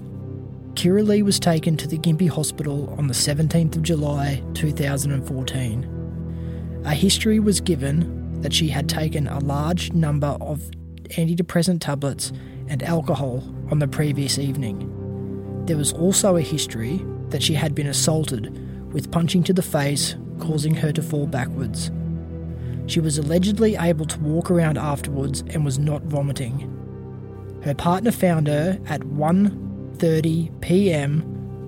Kira 0.74 1.06
Lee 1.06 1.22
was 1.22 1.38
taken 1.38 1.76
to 1.76 1.86
the 1.86 1.98
Gympie 1.98 2.30
Hospital 2.30 2.92
on 2.98 3.06
the 3.06 3.14
17th 3.14 3.76
of 3.76 3.82
July 3.82 4.42
2014. 4.54 6.82
A 6.84 6.94
history 6.94 7.38
was 7.38 7.60
given 7.60 8.40
that 8.40 8.54
she 8.54 8.68
had 8.68 8.88
taken 8.88 9.28
a 9.28 9.38
large 9.40 9.92
number 9.92 10.38
of 10.40 10.62
antidepressant 11.10 11.80
tablets 11.80 12.32
and 12.68 12.82
alcohol 12.82 13.44
on 13.70 13.80
the 13.80 13.86
previous 13.86 14.38
evening. 14.38 14.88
There 15.66 15.76
was 15.76 15.92
also 15.92 16.36
a 16.36 16.40
history 16.40 17.04
that 17.28 17.42
she 17.42 17.52
had 17.54 17.74
been 17.74 17.86
assaulted 17.86 18.92
with 18.92 19.12
punching 19.12 19.42
to 19.44 19.52
the 19.52 19.62
face, 19.62 20.16
causing 20.40 20.74
her 20.74 20.90
to 20.92 21.02
fall 21.02 21.26
backwards. 21.26 21.90
She 22.86 22.98
was 22.98 23.18
allegedly 23.18 23.76
able 23.76 24.06
to 24.06 24.18
walk 24.20 24.50
around 24.50 24.78
afterwards 24.78 25.44
and 25.48 25.66
was 25.66 25.78
not 25.78 26.02
vomiting. 26.04 26.70
Her 27.62 27.74
partner 27.74 28.10
found 28.10 28.46
her 28.48 28.80
at 28.86 29.04
1:30 29.92 30.60
p.m. 30.60 31.22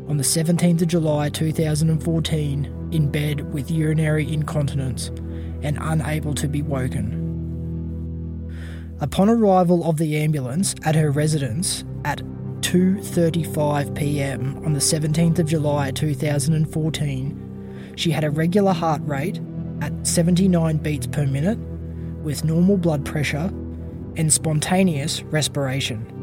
on 0.08 0.16
the 0.16 0.22
17th 0.22 0.82
of 0.82 0.88
July 0.88 1.28
2014 1.28 2.88
in 2.92 3.10
bed 3.10 3.52
with 3.52 3.70
urinary 3.70 4.32
incontinence 4.32 5.08
and 5.62 5.78
unable 5.80 6.34
to 6.34 6.48
be 6.48 6.62
woken. 6.62 7.20
Upon 9.00 9.28
arrival 9.28 9.88
of 9.88 9.98
the 9.98 10.16
ambulance 10.16 10.74
at 10.84 10.94
her 10.94 11.10
residence 11.10 11.84
at 12.04 12.22
2:35 12.60 13.94
p.m. 13.94 14.62
on 14.64 14.72
the 14.72 14.80
17th 14.80 15.38
of 15.38 15.46
July 15.46 15.90
2014, 15.90 17.92
she 17.96 18.10
had 18.10 18.24
a 18.24 18.30
regular 18.30 18.72
heart 18.72 19.02
rate 19.04 19.40
at 19.80 20.06
79 20.06 20.76
beats 20.78 21.06
per 21.06 21.26
minute 21.26 21.58
with 22.22 22.44
normal 22.44 22.76
blood 22.76 23.04
pressure 23.04 23.52
and 24.16 24.32
spontaneous 24.32 25.22
respiration. 25.24 26.13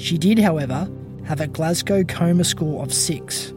She 0.00 0.16
did, 0.16 0.38
however, 0.38 0.90
have 1.24 1.42
a 1.42 1.46
Glasgow 1.46 2.04
coma 2.04 2.44
score 2.44 2.82
of 2.82 2.92
6. 2.92 3.52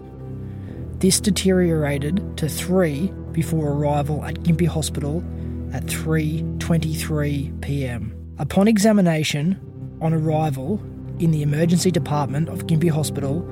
This 1.00 1.22
deteriorated 1.22 2.38
to 2.38 2.50
3 2.50 3.14
before 3.32 3.72
arrival 3.72 4.24
at 4.26 4.36
Gympie 4.42 4.68
Hospital 4.68 5.24
at 5.72 5.86
3:23 5.86 7.62
p.m. 7.62 8.14
Upon 8.40 8.68
examination 8.68 9.58
on 10.02 10.14
arrival 10.14 10.82
in 11.18 11.32
the 11.32 11.44
emergency 11.44 11.92
department 11.92 12.50
of 12.50 12.68
Gympie 12.68 12.92
Hospital, 12.92 13.48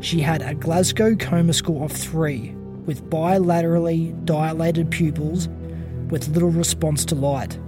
she 0.00 0.20
had 0.20 0.42
a 0.42 0.54
Glasgow 0.54 1.16
coma 1.16 1.52
score 1.52 1.84
of 1.84 1.90
3 1.90 2.54
with 2.86 3.04
bilaterally 3.10 4.14
dilated 4.24 4.92
pupils 4.92 5.48
with 6.08 6.28
little 6.28 6.50
response 6.50 7.04
to 7.06 7.16
light. 7.16 7.58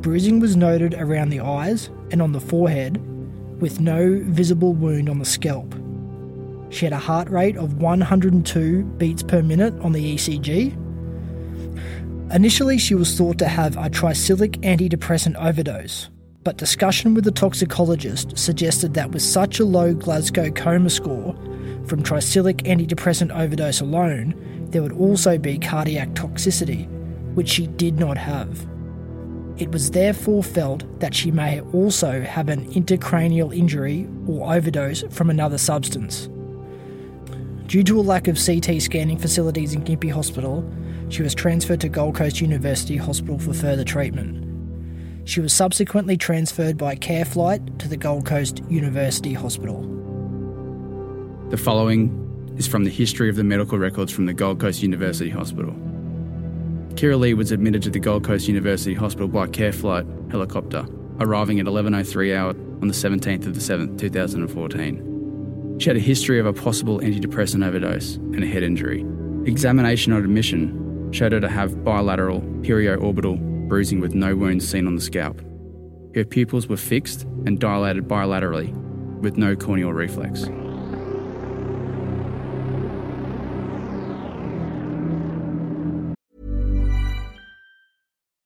Bruising 0.00 0.40
was 0.40 0.56
noted 0.56 0.94
around 0.94 1.28
the 1.28 1.40
eyes 1.40 1.90
and 2.10 2.22
on 2.22 2.32
the 2.32 2.40
forehead, 2.40 2.98
with 3.62 3.80
no 3.80 4.18
visible 4.24 4.74
wound 4.74 5.08
on 5.08 5.20
the 5.20 5.24
scalp. 5.24 5.72
She 6.70 6.84
had 6.84 6.92
a 6.92 6.98
heart 6.98 7.30
rate 7.30 7.56
of 7.56 7.74
102 7.80 8.82
beats 8.98 9.22
per 9.22 9.40
minute 9.40 9.72
on 9.80 9.92
the 9.92 10.16
ECG. 10.16 10.76
Initially, 12.34 12.76
she 12.76 12.96
was 12.96 13.16
thought 13.16 13.38
to 13.38 13.46
have 13.46 13.76
a 13.76 13.88
tricyclic 13.88 14.60
antidepressant 14.62 15.36
overdose, 15.36 16.10
but 16.42 16.56
discussion 16.56 17.14
with 17.14 17.22
the 17.24 17.30
toxicologist 17.30 18.36
suggested 18.36 18.94
that 18.94 19.12
with 19.12 19.22
such 19.22 19.60
a 19.60 19.64
low 19.64 19.94
Glasgow 19.94 20.50
coma 20.50 20.90
score 20.90 21.32
from 21.86 22.02
tricyclic 22.02 22.62
antidepressant 22.62 23.30
overdose 23.30 23.80
alone, 23.80 24.34
there 24.70 24.82
would 24.82 24.92
also 24.92 25.38
be 25.38 25.56
cardiac 25.56 26.08
toxicity, 26.14 26.88
which 27.34 27.48
she 27.48 27.68
did 27.68 28.00
not 28.00 28.16
have. 28.16 28.66
It 29.58 29.70
was 29.70 29.90
therefore 29.90 30.42
felt 30.42 31.00
that 31.00 31.14
she 31.14 31.30
may 31.30 31.60
also 31.72 32.22
have 32.22 32.48
an 32.48 32.66
intracranial 32.72 33.56
injury 33.56 34.08
or 34.26 34.54
overdose 34.54 35.02
from 35.10 35.30
another 35.30 35.58
substance. 35.58 36.28
Due 37.66 37.84
to 37.84 38.00
a 38.00 38.02
lack 38.02 38.28
of 38.28 38.38
CT 38.44 38.82
scanning 38.82 39.18
facilities 39.18 39.74
in 39.74 39.82
Gympie 39.82 40.10
Hospital, 40.10 40.68
she 41.08 41.22
was 41.22 41.34
transferred 41.34 41.80
to 41.82 41.88
Gold 41.88 42.14
Coast 42.14 42.40
University 42.40 42.96
Hospital 42.96 43.38
for 43.38 43.52
further 43.52 43.84
treatment. 43.84 44.48
She 45.28 45.40
was 45.40 45.52
subsequently 45.52 46.16
transferred 46.16 46.76
by 46.76 46.96
care 46.96 47.24
flight 47.24 47.78
to 47.78 47.88
the 47.88 47.96
Gold 47.96 48.26
Coast 48.26 48.62
University 48.68 49.34
Hospital. 49.34 49.80
The 51.50 51.56
following 51.56 52.54
is 52.56 52.66
from 52.66 52.84
the 52.84 52.90
history 52.90 53.28
of 53.28 53.36
the 53.36 53.44
medical 53.44 53.78
records 53.78 54.10
from 54.10 54.26
the 54.26 54.34
Gold 54.34 54.58
Coast 54.58 54.82
University 54.82 55.30
Hospital. 55.30 55.74
Kira 56.94 57.18
Lee 57.18 57.34
was 57.34 57.50
admitted 57.52 57.82
to 57.82 57.90
the 57.90 57.98
Gold 57.98 58.24
Coast 58.24 58.48
University 58.48 58.94
Hospital 58.94 59.28
by 59.28 59.46
care 59.48 59.72
flight 59.72 60.06
helicopter, 60.30 60.86
arriving 61.20 61.58
at 61.58 61.66
11.03 61.66 62.36
hour 62.36 62.50
on 62.50 62.88
the 62.88 62.94
17th 62.94 63.46
of 63.46 63.54
the 63.54 63.60
7th, 63.60 63.98
2014. 63.98 65.78
She 65.78 65.88
had 65.88 65.96
a 65.96 66.00
history 66.00 66.38
of 66.38 66.46
a 66.46 66.52
possible 66.52 67.00
antidepressant 67.00 67.66
overdose 67.66 68.16
and 68.16 68.44
a 68.44 68.46
head 68.46 68.62
injury. 68.62 69.04
Examination 69.46 70.12
on 70.12 70.22
admission 70.22 71.10
showed 71.12 71.32
her 71.32 71.40
to 71.40 71.48
have 71.48 71.82
bilateral 71.82 72.40
periorbital 72.60 73.68
bruising 73.68 74.00
with 74.00 74.14
no 74.14 74.36
wounds 74.36 74.68
seen 74.68 74.86
on 74.86 74.94
the 74.94 75.00
scalp. 75.00 75.40
Her 76.14 76.24
pupils 76.24 76.68
were 76.68 76.76
fixed 76.76 77.22
and 77.46 77.58
dilated 77.58 78.06
bilaterally 78.06 78.72
with 79.20 79.36
no 79.36 79.56
corneal 79.56 79.92
reflex. 79.92 80.44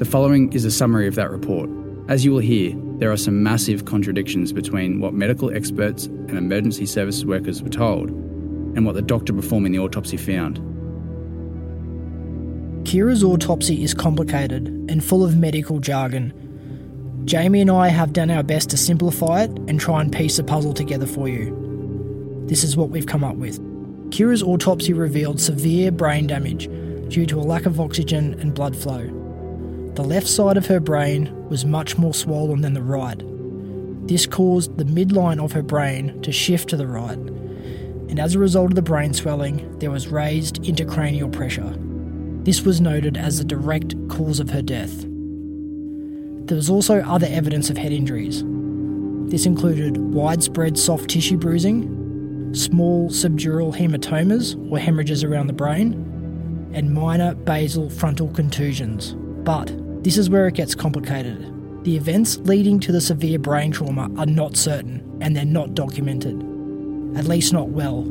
The 0.00 0.06
following 0.06 0.50
is 0.54 0.64
a 0.64 0.70
summary 0.70 1.06
of 1.08 1.14
that 1.16 1.30
report. 1.30 1.68
As 2.08 2.24
you 2.24 2.32
will 2.32 2.38
hear, 2.38 2.72
there 2.96 3.12
are 3.12 3.18
some 3.18 3.42
massive 3.42 3.84
contradictions 3.84 4.50
between 4.50 4.98
what 4.98 5.12
medical 5.12 5.54
experts 5.54 6.06
and 6.06 6.38
emergency 6.38 6.86
services 6.86 7.26
workers 7.26 7.62
were 7.62 7.68
told 7.68 8.08
and 8.08 8.86
what 8.86 8.94
the 8.94 9.02
doctor 9.02 9.34
performing 9.34 9.72
the 9.72 9.78
autopsy 9.78 10.16
found. 10.16 10.56
Kira's 12.86 13.22
autopsy 13.22 13.84
is 13.84 13.92
complicated 13.92 14.68
and 14.88 15.04
full 15.04 15.22
of 15.22 15.36
medical 15.36 15.80
jargon. 15.80 16.32
Jamie 17.26 17.60
and 17.60 17.70
I 17.70 17.88
have 17.88 18.14
done 18.14 18.30
our 18.30 18.42
best 18.42 18.70
to 18.70 18.78
simplify 18.78 19.42
it 19.42 19.50
and 19.68 19.78
try 19.78 20.00
and 20.00 20.10
piece 20.10 20.38
the 20.38 20.44
puzzle 20.44 20.72
together 20.72 21.04
for 21.04 21.28
you. 21.28 22.44
This 22.46 22.64
is 22.64 22.74
what 22.74 22.88
we've 22.88 23.04
come 23.04 23.22
up 23.22 23.36
with. 23.36 23.60
Kira's 24.12 24.42
autopsy 24.42 24.94
revealed 24.94 25.38
severe 25.38 25.92
brain 25.92 26.26
damage 26.26 26.70
due 27.10 27.26
to 27.26 27.38
a 27.38 27.44
lack 27.44 27.66
of 27.66 27.78
oxygen 27.78 28.32
and 28.40 28.54
blood 28.54 28.74
flow. 28.74 29.19
The 29.94 30.04
left 30.04 30.28
side 30.28 30.56
of 30.56 30.66
her 30.66 30.80
brain 30.80 31.48
was 31.48 31.64
much 31.64 31.98
more 31.98 32.14
swollen 32.14 32.60
than 32.60 32.74
the 32.74 32.82
right. 32.82 33.20
This 34.06 34.24
caused 34.26 34.78
the 34.78 34.84
midline 34.84 35.42
of 35.42 35.52
her 35.52 35.62
brain 35.62 36.22
to 36.22 36.32
shift 36.32 36.70
to 36.70 36.76
the 36.76 36.86
right, 36.86 37.18
and 37.18 38.18
as 38.18 38.34
a 38.34 38.38
result 38.38 38.70
of 38.70 38.76
the 38.76 38.82
brain 38.82 39.12
swelling, 39.12 39.78
there 39.78 39.90
was 39.90 40.08
raised 40.08 40.62
intracranial 40.62 41.32
pressure. 41.32 41.74
This 42.44 42.62
was 42.62 42.80
noted 42.80 43.16
as 43.16 43.38
the 43.38 43.44
direct 43.44 43.94
cause 44.08 44.40
of 44.40 44.50
her 44.50 44.62
death. 44.62 45.04
There 46.46 46.56
was 46.56 46.70
also 46.70 47.00
other 47.02 47.28
evidence 47.28 47.68
of 47.68 47.76
head 47.76 47.92
injuries. 47.92 48.42
This 49.30 49.46
included 49.46 49.96
widespread 49.96 50.78
soft 50.78 51.10
tissue 51.10 51.36
bruising, 51.36 52.52
small 52.54 53.10
subdural 53.10 53.76
hematomas 53.76 54.56
or 54.70 54.78
hemorrhages 54.78 55.22
around 55.22 55.48
the 55.48 55.52
brain, 55.52 55.92
and 56.72 56.92
minor 56.92 57.34
basal 57.34 57.90
frontal 57.90 58.28
contusions. 58.28 59.14
But 59.44 59.72
this 60.04 60.16
is 60.16 60.30
where 60.30 60.46
it 60.46 60.54
gets 60.54 60.74
complicated. 60.74 61.84
The 61.84 61.96
events 61.96 62.36
leading 62.38 62.78
to 62.80 62.92
the 62.92 63.00
severe 63.00 63.38
brain 63.38 63.72
trauma 63.72 64.10
are 64.18 64.26
not 64.26 64.56
certain 64.56 65.18
and 65.20 65.34
they're 65.34 65.44
not 65.44 65.74
documented, 65.74 66.36
at 67.16 67.24
least 67.24 67.52
not 67.52 67.68
well. 67.68 68.04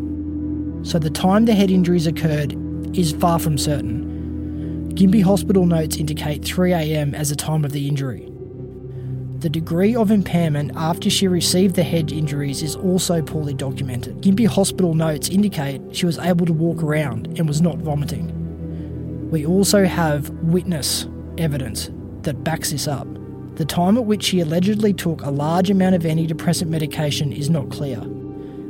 So 0.83 0.97
the 0.97 1.09
time 1.09 1.45
the 1.45 1.53
head 1.53 1.69
injuries 1.69 2.07
occurred 2.07 2.55
is 2.97 3.11
far 3.13 3.37
from 3.37 3.57
certain. 3.57 4.91
Gympie 4.93 5.23
Hospital 5.23 5.65
notes 5.65 5.97
indicate 5.97 6.41
3am 6.41 7.13
as 7.13 7.29
the 7.29 7.35
time 7.35 7.63
of 7.63 7.71
the 7.71 7.87
injury. 7.87 8.25
The 9.39 9.49
degree 9.49 9.95
of 9.95 10.11
impairment 10.11 10.71
after 10.75 11.09
she 11.09 11.27
received 11.27 11.75
the 11.75 11.83
head 11.83 12.11
injuries 12.11 12.61
is 12.61 12.75
also 12.75 13.21
poorly 13.21 13.53
documented. 13.53 14.21
Gympie 14.21 14.47
Hospital 14.47 14.93
notes 14.95 15.29
indicate 15.29 15.81
she 15.95 16.05
was 16.05 16.17
able 16.17 16.45
to 16.45 16.53
walk 16.53 16.83
around 16.83 17.27
and 17.37 17.47
was 17.47 17.61
not 17.61 17.77
vomiting. 17.77 19.29
We 19.29 19.45
also 19.45 19.85
have 19.85 20.29
witness 20.41 21.07
evidence 21.39 21.89
that 22.23 22.43
backs 22.43 22.71
this 22.71 22.87
up. 22.87 23.07
The 23.55 23.65
time 23.65 23.97
at 23.97 24.05
which 24.05 24.23
she 24.23 24.39
allegedly 24.39 24.93
took 24.93 25.21
a 25.21 25.31
large 25.31 25.69
amount 25.69 25.95
of 25.95 26.03
antidepressant 26.03 26.67
medication 26.67 27.33
is 27.33 27.49
not 27.49 27.71
clear. 27.71 27.99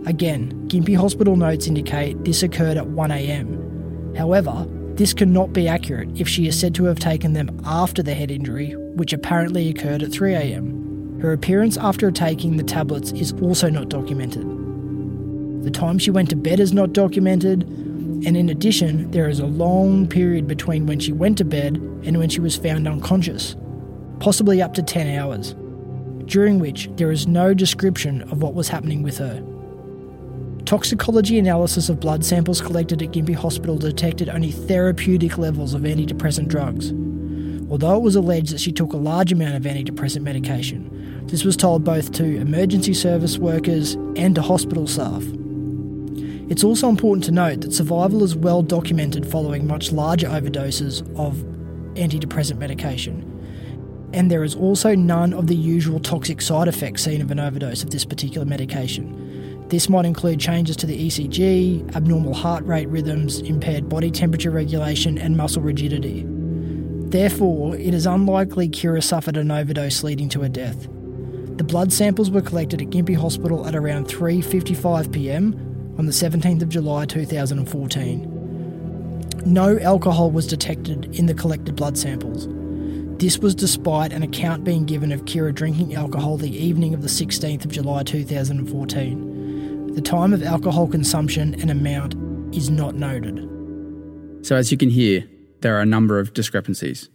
Again, 0.06 0.68
Gympie 0.68 0.96
Hospital 0.96 1.36
notes 1.36 1.68
indicate 1.68 2.24
this 2.24 2.42
occurred 2.42 2.78
at 2.78 2.86
1am. 2.86 4.18
However, 4.18 4.66
this 4.96 5.14
cannot 5.14 5.54
be 5.54 5.68
accurate 5.68 6.10
if 6.20 6.28
she 6.28 6.48
is 6.48 6.60
said 6.60 6.74
to 6.76 6.86
have 6.86 7.00
taken 7.00 7.34
them 7.34 7.60
after 7.66 8.02
the 8.02 8.14
head 8.14 8.32
injury, 8.32 8.76
which 8.96 9.14
apparently 9.14 9.70
occurred 9.70 10.04
at 10.04 10.10
3am. 10.10 11.22
Her 11.22 11.34
appearance 11.34 11.78
after 11.78 12.12
taking 12.12 12.58
the 12.58 12.64
tablets 12.64 13.12
is 13.12 13.34
also 13.42 13.70
not 13.70 13.90
documented. 13.90 14.46
The 15.64 15.72
time 15.72 16.00
she 16.00 16.12
went 16.12 16.30
to 16.30 16.36
bed 16.36 16.60
is 16.60 16.74
not 16.74 16.94
documented, 16.94 17.68
and 18.26 18.36
in 18.36 18.50
addition, 18.50 19.12
there 19.12 19.30
is 19.30 19.40
a 19.40 19.46
long 19.46 20.08
period 20.08 20.48
between 20.48 20.86
when 20.86 21.00
she 21.00 21.14
went 21.14 21.38
to 21.38 21.46
bed 21.46 21.78
and 22.04 22.18
when 22.18 22.30
she 22.30 22.42
was 22.42 22.58
found 22.58 22.88
unconscious, 22.88 23.56
possibly 24.20 24.62
up 24.62 24.74
to 24.74 24.84
10 24.84 25.18
hours, 25.18 25.56
during 26.26 26.60
which 26.60 26.90
there 26.96 27.12
is 27.12 27.28
no 27.28 27.54
description 27.54 28.22
of 28.24 28.42
what 28.42 28.54
was 28.54 28.68
happening 28.68 29.04
with 29.04 29.18
her. 29.20 29.44
Toxicology 30.66 31.40
analysis 31.40 31.90
of 31.90 32.00
blood 32.00 32.26
samples 32.26 32.62
collected 32.62 33.02
at 33.02 33.12
Gympie 33.12 33.34
Hospital 33.36 33.78
detected 33.78 34.30
only 34.30 34.52
therapeutic 34.52 35.38
levels 35.38 35.74
of 35.74 35.82
antidepressant 35.84 36.48
drugs. 36.48 36.92
Although 37.72 37.96
it 37.96 38.02
was 38.04 38.16
alleged 38.16 38.54
that 38.54 38.60
she 38.60 38.72
took 38.72 38.94
a 38.94 38.98
large 38.98 39.32
amount 39.32 39.56
of 39.56 39.64
antidepressant 39.64 40.22
medication, 40.22 41.26
this 41.28 41.46
was 41.46 41.56
told 41.56 41.84
both 41.84 42.12
to 42.14 42.24
emergency 42.24 42.94
service 42.94 43.38
workers 43.38 43.94
and 44.16 44.36
to 44.36 44.42
hospital 44.42 44.88
staff. 44.88 45.24
It's 46.50 46.64
also 46.64 46.90
important 46.90 47.24
to 47.26 47.32
note 47.32 47.62
that 47.62 47.74
survival 47.74 48.24
is 48.24 48.36
well 48.36 48.64
documented 48.64 49.30
following 49.30 49.68
much 49.68 49.92
larger 49.92 50.28
overdoses 50.28 51.02
of 51.16 51.36
antidepressant 51.94 52.58
medication. 52.58 53.24
And 54.14 54.32
there 54.32 54.44
is 54.44 54.56
also 54.56 54.96
none 54.96 55.32
of 55.32 55.46
the 55.46 55.56
usual 55.56 56.00
toxic 56.00 56.42
side 56.42 56.68
effects 56.68 57.04
seen 57.04 57.22
of 57.22 57.30
an 57.30 57.40
overdose 57.40 57.84
of 57.84 57.92
this 57.92 58.04
particular 58.04 58.48
medication. 58.48 59.68
This 59.70 59.88
might 59.88 60.06
include 60.06 60.40
changes 60.40 60.76
to 60.78 60.88
the 60.88 61.08
ECG, 61.08 61.96
abnormal 61.96 62.34
heart 62.34 62.66
rate 62.66 62.90
rhythms, 62.90 63.38
impaired 63.42 63.88
body 63.88 64.10
temperature 64.10 64.50
regulation, 64.50 65.20
and 65.20 65.38
muscle 65.38 65.62
rigidity. 65.62 66.26
Therefore, 66.28 67.76
it 67.76 67.94
is 67.94 68.08
unlikely 68.08 68.70
Kira 68.70 69.04
suffered 69.04 69.38
an 69.38 69.52
overdose 69.52 70.02
leading 70.02 70.30
to 70.30 70.42
her 70.42 70.50
death. 70.50 70.88
The 71.58 71.64
blood 71.64 71.94
samples 71.94 72.32
were 72.32 72.42
collected 72.42 72.82
at 72.82 72.90
Gympie 72.90 73.18
Hospital 73.18 73.68
at 73.68 73.76
around 73.76 74.08
3:55 74.08 75.12
p.m. 75.14 75.69
on 76.00 76.06
the 76.06 76.14
17th 76.14 76.62
of 76.62 76.70
July 76.70 77.06
2014. 77.06 79.44
No 79.46 79.78
alcohol 79.80 80.32
was 80.32 80.48
detected 80.48 81.14
in 81.20 81.26
the 81.26 81.34
collected 81.34 81.76
blood 81.76 81.98
samples. 81.98 82.48
This 83.20 83.40
was 83.40 83.54
despite 83.54 84.14
an 84.14 84.24
account 84.24 84.64
being 84.64 84.86
given 84.86 85.12
of 85.12 85.26
Kira 85.26 85.54
drinking 85.54 85.96
alcohol 85.96 86.38
the 86.38 86.56
evening 86.56 86.94
of 86.94 87.02
the 87.02 87.10
16th 87.10 87.66
of 87.66 87.72
July 87.72 88.04
2014. 88.04 89.94
The 89.94 90.02
time 90.02 90.32
of 90.32 90.42
alcohol 90.42 90.88
consumption 90.88 91.60
and 91.60 91.70
amount 91.70 92.16
is 92.56 92.70
not 92.70 92.96
noted. 92.96 93.46
So, 94.42 94.56
as 94.56 94.72
you 94.72 94.78
can 94.78 94.92
hear, 94.92 95.30
there 95.60 95.76
are 95.76 95.82
a 95.82 95.86
number 95.86 96.18
of 96.18 96.34
discrepancies. 96.34 97.10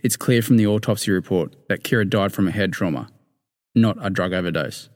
It's 0.00 0.16
clear 0.16 0.40
from 0.40 0.56
the 0.56 0.66
autopsy 0.66 1.10
report 1.10 1.54
that 1.68 1.84
Kira 1.84 2.08
died 2.08 2.32
from 2.32 2.48
a 2.48 2.52
head 2.52 2.72
trauma, 2.72 3.10
not 3.74 3.98
a 4.00 4.08
drug 4.08 4.32
overdose. 4.32 4.88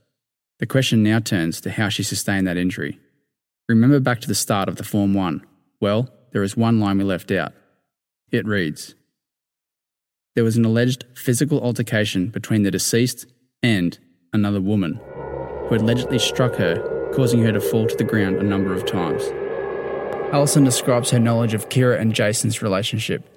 The 0.59 0.67
question 0.67 1.03
now 1.03 1.19
turns 1.19 1.61
to 1.61 1.71
how 1.71 1.91
she 1.91 2.03
sustained 2.03 2.47
that 2.47 2.57
injury. 2.57 2.99
Remember 3.69 3.99
back 3.99 4.21
to 4.21 4.29
the 4.29 4.35
start 4.35 4.69
of 4.69 4.77
the 4.77 4.85
Form 4.85 5.13
1. 5.13 5.45
Well, 5.81 6.09
there 6.31 6.45
is 6.45 6.57
one 6.57 6.79
line 6.79 6.99
we 6.99 7.05
left 7.05 7.33
out. 7.33 7.53
It 8.31 8.47
reads 8.47 8.95
There 10.37 10.45
was 10.45 10.57
an 10.57 10.65
alleged 10.65 11.05
physical 11.17 11.61
altercation 11.61 12.29
between 12.29 12.63
the 12.63 12.71
deceased 12.71 13.27
and 13.65 13.99
another 14.33 14.61
woman 14.61 15.01
who 15.69 15.75
allegedly 15.75 16.21
struck 16.21 16.55
her, 16.55 17.11
causing 17.13 17.43
her 17.43 17.51
to 17.51 17.61
fall 17.61 17.89
to 17.89 17.97
the 17.97 18.05
ground 18.05 18.37
a 18.37 18.45
number 18.45 18.73
of 18.73 18.87
times. 18.87 19.25
Alison 20.33 20.63
describes 20.63 21.11
her 21.11 21.19
knowledge 21.19 21.53
of 21.55 21.69
Kira 21.69 22.01
and 22.01 22.15
Jason's 22.15 22.63
relationship, 22.63 23.29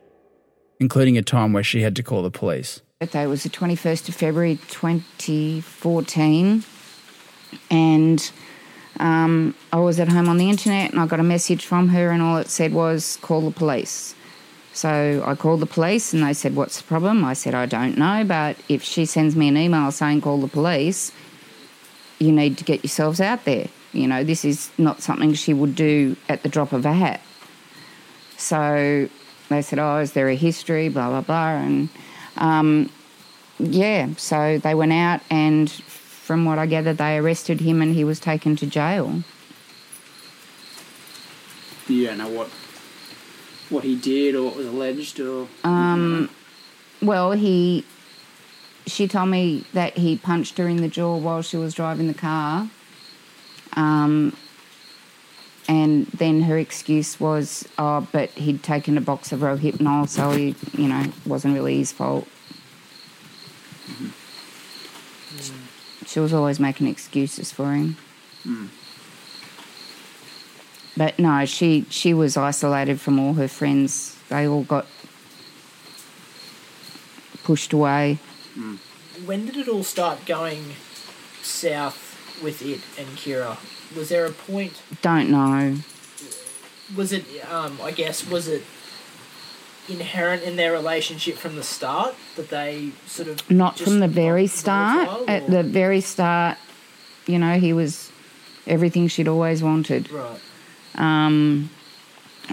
including 0.80 1.18
a 1.18 1.24
time 1.24 1.54
where 1.54 1.63
she 1.63 1.82
had 1.82 1.96
to 1.96 2.04
call 2.04 2.22
the 2.22 2.30
police. 2.30 2.84
Birthday 3.00 3.26
was 3.26 3.42
the 3.42 3.50
21st 3.50 4.10
of 4.10 4.15
February 4.15 4.58
2014, 4.68 6.63
and 7.72 8.32
um, 8.99 9.55
I 9.71 9.79
was 9.79 9.99
at 9.99 10.09
home 10.09 10.27
on 10.27 10.38
the 10.38 10.49
internet 10.49 10.91
and 10.91 10.99
I 10.99 11.07
got 11.07 11.19
a 11.19 11.23
message 11.23 11.65
from 11.65 11.89
her, 11.89 12.12
and 12.12 12.21
all 12.21 12.38
it 12.38 12.49
said 12.49 12.73
was, 12.73 13.17
call 13.21 13.41
the 13.41 13.51
police. 13.51 14.15
So 14.73 15.23
I 15.25 15.35
called 15.35 15.62
the 15.62 15.65
police 15.65 16.13
and 16.13 16.23
they 16.23 16.33
said, 16.33 16.55
What's 16.55 16.77
the 16.77 16.88
problem? 16.88 17.25
I 17.25 17.33
said, 17.33 17.53
I 17.53 17.65
don't 17.65 17.97
know, 17.97 18.23
but 18.23 18.55
if 18.69 18.83
she 18.83 19.05
sends 19.05 19.35
me 19.35 19.47
an 19.47 19.57
email 19.57 19.91
saying, 19.91 20.21
Call 20.21 20.39
the 20.39 20.47
police, 20.47 21.12
you 22.19 22.31
need 22.31 22.57
to 22.59 22.63
get 22.63 22.83
yourselves 22.83 23.19
out 23.19 23.45
there. 23.45 23.67
You 23.91 24.07
know, 24.07 24.23
this 24.23 24.45
is 24.45 24.69
not 24.77 25.01
something 25.01 25.33
she 25.33 25.53
would 25.53 25.75
do 25.75 26.15
at 26.29 26.43
the 26.43 26.49
drop 26.49 26.71
of 26.71 26.85
a 26.85 26.93
hat. 26.93 27.21
So 28.38 29.09
they 29.49 29.62
said, 29.62 29.79
Oh, 29.79 29.97
is 29.97 30.13
there 30.13 30.29
a 30.29 30.35
history? 30.35 30.89
Blah, 30.89 31.09
blah, 31.09 31.21
blah. 31.21 31.49
And 31.49 31.89
um, 32.38 32.89
yeah, 33.57 34.09
so 34.17 34.59
they 34.59 34.75
went 34.75 34.93
out 34.93 35.21
and 35.29 35.69
from 36.30 36.46
what 36.46 36.60
I 36.60 36.68
gathered, 36.68 37.00
they 37.00 37.18
arrested 37.18 37.60
him 37.60 37.82
and 37.82 37.96
he 37.96 38.04
was 38.04 38.20
taken 38.20 38.56
to 38.58 38.68
jail. 38.68 39.24
You 41.88 42.06
don't 42.06 42.20
know 42.20 42.30
what 42.30 42.50
what 43.72 43.84
he 43.84 43.96
did 43.96 44.36
or 44.36 44.44
what 44.44 44.56
was 44.56 44.68
alleged 44.68 45.20
or 45.20 45.48
Um, 45.63 46.30
well, 47.02 47.32
he. 47.32 47.84
She 48.86 49.08
told 49.08 49.30
me 49.30 49.65
that 49.74 49.98
he 49.98 50.18
punched 50.18 50.60
her 50.60 50.68
in 50.68 50.78
the 50.78 50.88
jaw 50.88 51.18
while 51.18 51.42
she 51.42 51.58
was 51.58 51.74
driving 51.74 52.06
the 52.06 52.13
car. 52.13 52.70
Um, 53.74 54.38
and 55.68 56.06
then 56.06 56.44
her 56.44 56.60
excuse 56.60 57.20
was, 57.20 57.68
oh, 57.80 58.08
but 58.12 58.30
he'd 58.32 58.62
taken 58.62 59.00
a 59.00 59.02
box 59.02 59.32
of 59.32 59.39
Rohypnol, 59.39 60.08
so 60.08 60.30
he, 60.30 60.56
you 60.78 60.89
know, 60.89 61.12
wasn't 61.26 61.56
really 61.56 61.80
his 61.80 61.92
fault. 61.92 62.28
She 66.10 66.19
was 66.19 66.34
always 66.34 66.60
making 66.60 66.88
excuses 66.88 67.52
for 67.52 67.72
him. 67.72 67.95
But 70.98 71.19
no, 71.19 71.45
she 71.45 71.86
she 71.91 72.15
was 72.15 72.36
isolated 72.36 73.00
from 73.00 73.19
all 73.19 73.36
her 73.36 73.48
friends. 73.48 74.17
They 74.28 74.48
all 74.48 74.63
got 74.63 74.88
pushed 77.43 77.74
away. 77.74 78.17
When 79.24 79.45
did 79.45 79.56
it 79.56 79.67
all 79.67 79.84
start 79.84 80.26
going 80.26 80.74
south 81.43 82.41
with 82.41 82.63
it 82.63 82.82
and 82.98 83.15
Kira? 83.15 83.58
Was 83.95 84.10
there 84.10 84.26
a 84.26 84.32
point? 84.32 84.82
Don't 85.04 85.30
know. 85.30 85.78
Was 86.98 87.13
it? 87.13 87.26
Um, 87.52 87.80
I 87.84 87.91
guess 87.91 88.28
was 88.28 88.48
it 88.48 88.63
inherent 89.89 90.43
in 90.43 90.56
their 90.56 90.71
relationship 90.71 91.36
from 91.36 91.56
the 91.56 91.63
start 91.63 92.15
that 92.36 92.49
they 92.49 92.91
sort 93.06 93.28
of 93.28 93.49
Not 93.49 93.80
from 93.80 93.99
the 93.99 94.08
very 94.08 94.47
start. 94.47 95.28
At 95.28 95.47
the 95.49 95.63
very 95.63 96.02
start, 96.02 96.58
you 97.25 97.39
know, 97.39 97.60
he 97.60 97.73
was 97.73 98.12
everything 98.67 99.08
she'd 99.08 99.28
always 99.28 99.63
wanted. 99.63 100.12
right. 100.12 100.39
Um, 100.95 101.69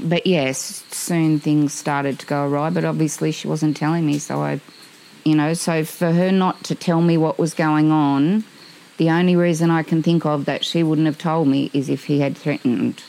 but 0.03 0.27
yes, 0.27 0.85
soon 0.91 1.41
things 1.41 1.73
started 1.73 2.19
to 2.21 2.27
go 2.27 2.47
awry. 2.47 2.71
But 2.71 2.85
obviously, 2.85 3.33
she 3.33 3.49
wasn't 3.49 3.77
telling 3.77 4.07
me, 4.07 4.19
so 4.19 4.43
I, 4.43 4.61
you 5.25 5.35
know, 5.35 5.55
so 5.55 5.85
for 5.85 6.13
her 6.13 6.31
not 6.31 6.65
to 6.65 6.75
tell 6.75 7.01
me 7.01 7.17
what 7.17 7.39
was 7.39 7.55
going 7.55 7.91
on, 7.91 8.45
the 8.99 9.11
only 9.11 9.37
reason 9.37 9.71
I 9.71 9.83
can 9.83 10.03
think 10.03 10.25
of 10.25 10.45
that 10.47 10.65
she 10.65 10.83
wouldn't 10.83 11.07
have 11.07 11.19
told 11.19 11.49
me 11.49 11.71
is 11.73 11.89
if 11.89 12.05
he 12.05 12.21
had 12.21 12.37
threatened. 12.37 13.03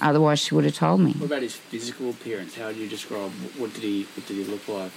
Otherwise, 0.00 0.40
she 0.40 0.54
would 0.54 0.64
have 0.64 0.74
told 0.74 1.00
me. 1.00 1.12
What 1.12 1.26
about 1.26 1.42
his 1.42 1.56
physical 1.56 2.10
appearance? 2.10 2.56
How 2.56 2.68
would 2.68 2.76
you 2.76 2.88
describe 2.88 3.30
what 3.58 3.74
did 3.74 3.82
he 3.82 4.06
what 4.14 4.26
did 4.26 4.36
he 4.36 4.44
look 4.44 4.66
like? 4.68 4.92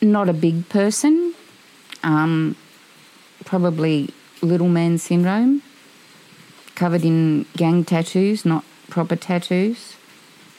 Not 0.00 0.28
a 0.28 0.32
big 0.32 0.68
person. 0.68 1.34
Um, 2.02 2.56
probably 3.44 4.10
little 4.40 4.68
man 4.68 4.98
syndrome. 4.98 5.62
Covered 6.74 7.04
in 7.04 7.46
gang 7.56 7.84
tattoos, 7.84 8.44
not 8.44 8.64
proper 8.88 9.16
tattoos, 9.16 9.96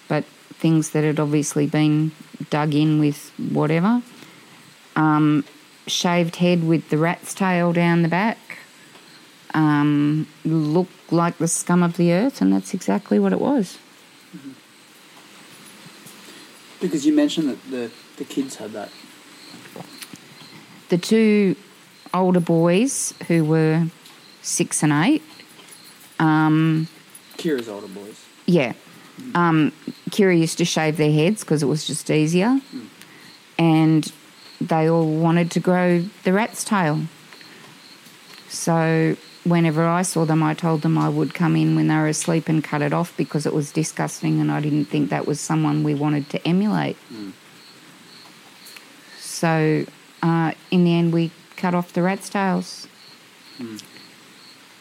but 0.08 0.26
things 0.26 0.92
that 0.92 1.04
had 1.04 1.20
obviously 1.20 1.68
been 1.68 2.12
dug 2.50 2.74
in 2.74 3.00
with 3.00 3.32
whatever. 3.38 4.02
Um, 4.96 5.44
shaved 5.88 6.38
head 6.38 6.64
with 6.66 6.90
the 6.90 6.98
rat's 6.98 7.34
tail 7.34 7.74
down 7.74 8.02
the 8.04 8.08
back. 8.08 8.38
Um, 9.54 10.28
looked 10.46 11.12
like 11.12 11.38
the 11.38 11.48
scum 11.48 11.84
of 11.84 11.96
the 11.98 12.12
earth, 12.12 12.42
and 12.42 12.52
that's 12.52 12.74
exactly 12.74 13.20
what 13.20 13.32
it 13.34 13.40
was. 13.40 13.78
Because 16.82 17.06
you 17.06 17.14
mentioned 17.14 17.50
that 17.50 17.64
the, 17.70 17.92
the 18.18 18.26
kids 18.26 18.56
had 18.56 18.72
that. 18.72 18.90
the 20.90 20.98
two 20.98 21.56
older 22.14 22.40
boys 22.40 23.14
who 23.28 23.46
were 23.46 23.86
six 24.42 24.84
and 24.84 24.92
eight, 24.92 25.22
um, 26.20 26.88
Kira's 27.38 27.70
older 27.70 27.88
boys. 27.88 28.26
yeah, 28.48 28.74
um, 29.36 29.72
Kira 30.10 30.38
used 30.38 30.58
to 30.58 30.66
shave 30.66 30.98
their 30.98 31.12
heads 31.12 31.42
because 31.44 31.62
it 31.64 31.68
was 31.68 31.86
just 31.86 32.10
easier, 32.10 32.60
and 33.58 34.12
they 34.60 34.90
all 34.90 35.08
wanted 35.08 35.52
to 35.52 35.60
grow 35.60 36.04
the 36.24 36.34
rat's 36.34 36.64
tail. 36.64 37.02
So 38.54 39.18
whenever 39.44 39.86
I 39.86 40.04
saw 40.04 40.26
them, 40.26 40.44
I 40.44 40.54
told 40.54 40.84
them 40.84 40.96
I 40.98 41.10
would 41.10 41.34
come 41.34 41.56
in 41.56 41.76
when 41.76 41.88
they 41.88 41.96
were 41.96 42.08
asleep 42.08 42.48
and 42.48 42.64
cut 42.64 42.82
it 42.84 42.94
off 42.94 43.16
because 43.18 43.46
it 43.48 43.54
was 43.54 43.72
disgusting, 43.72 44.40
and 44.40 44.52
I 44.52 44.62
didn't 44.62 44.86
think 44.86 45.10
that 45.10 45.26
was 45.26 45.40
someone 45.40 45.84
we 45.84 45.96
wanted 45.96 46.30
to 46.30 46.48
emulate. 46.48 46.96
So 49.20 49.86
uh, 50.22 50.54
in 50.70 50.84
the 50.84 50.94
end, 50.94 51.14
we 51.14 51.32
cut 51.58 51.74
off 51.74 51.94
the 51.94 52.04
rat's 52.04 52.30
tails. 52.30 52.88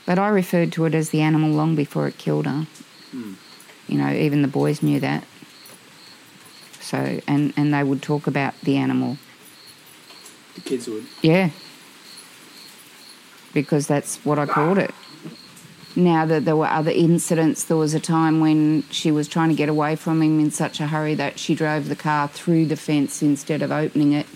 But 0.05 0.19
I 0.19 0.29
referred 0.29 0.71
to 0.73 0.85
it 0.85 0.95
as 0.95 1.11
the 1.11 1.23
animal 1.23 1.51
long 1.51 1.75
before 1.75 2.07
it 2.09 2.19
killed 2.19 2.47
her. 2.47 2.67
You 3.89 3.99
know, 3.99 4.11
even 4.13 4.43
the 4.43 4.49
boys 4.49 4.83
knew 4.83 5.01
that. 5.01 5.25
So, 6.81 7.21
and, 7.27 7.55
and 7.57 7.73
they 7.73 7.83
would 7.83 8.03
talk 8.03 8.27
about 8.27 8.55
the 8.63 8.77
animal. 8.77 9.17
The 10.57 10.61
kids 10.61 10.89
would. 10.89 11.07
Yeah. 11.23 11.51
Because 13.53 13.87
that's 13.87 14.17
what 14.25 14.39
I 14.39 14.47
called 14.47 14.79
it. 14.79 14.91
now 15.95 16.25
that 16.25 16.45
there 16.45 16.57
were 16.57 16.67
other 16.67 16.91
incidents, 16.91 17.65
there 17.65 17.77
was 17.77 17.95
a 17.95 18.01
time 18.01 18.41
when 18.41 18.83
she 18.91 19.11
was 19.11 19.29
trying 19.29 19.51
to 19.51 19.55
get 19.55 19.69
away 19.69 19.95
from 19.97 20.23
him 20.23 20.41
in 20.41 20.51
such 20.51 20.81
a 20.81 20.87
hurry 20.87 21.15
that 21.15 21.39
she 21.39 21.55
drove 21.55 21.89
the 21.89 21.97
car 21.97 22.29
through 22.29 22.67
the 22.67 22.77
fence 22.77 23.23
instead 23.23 23.61
of 23.63 23.71
opening 23.71 24.13
it 24.13 24.27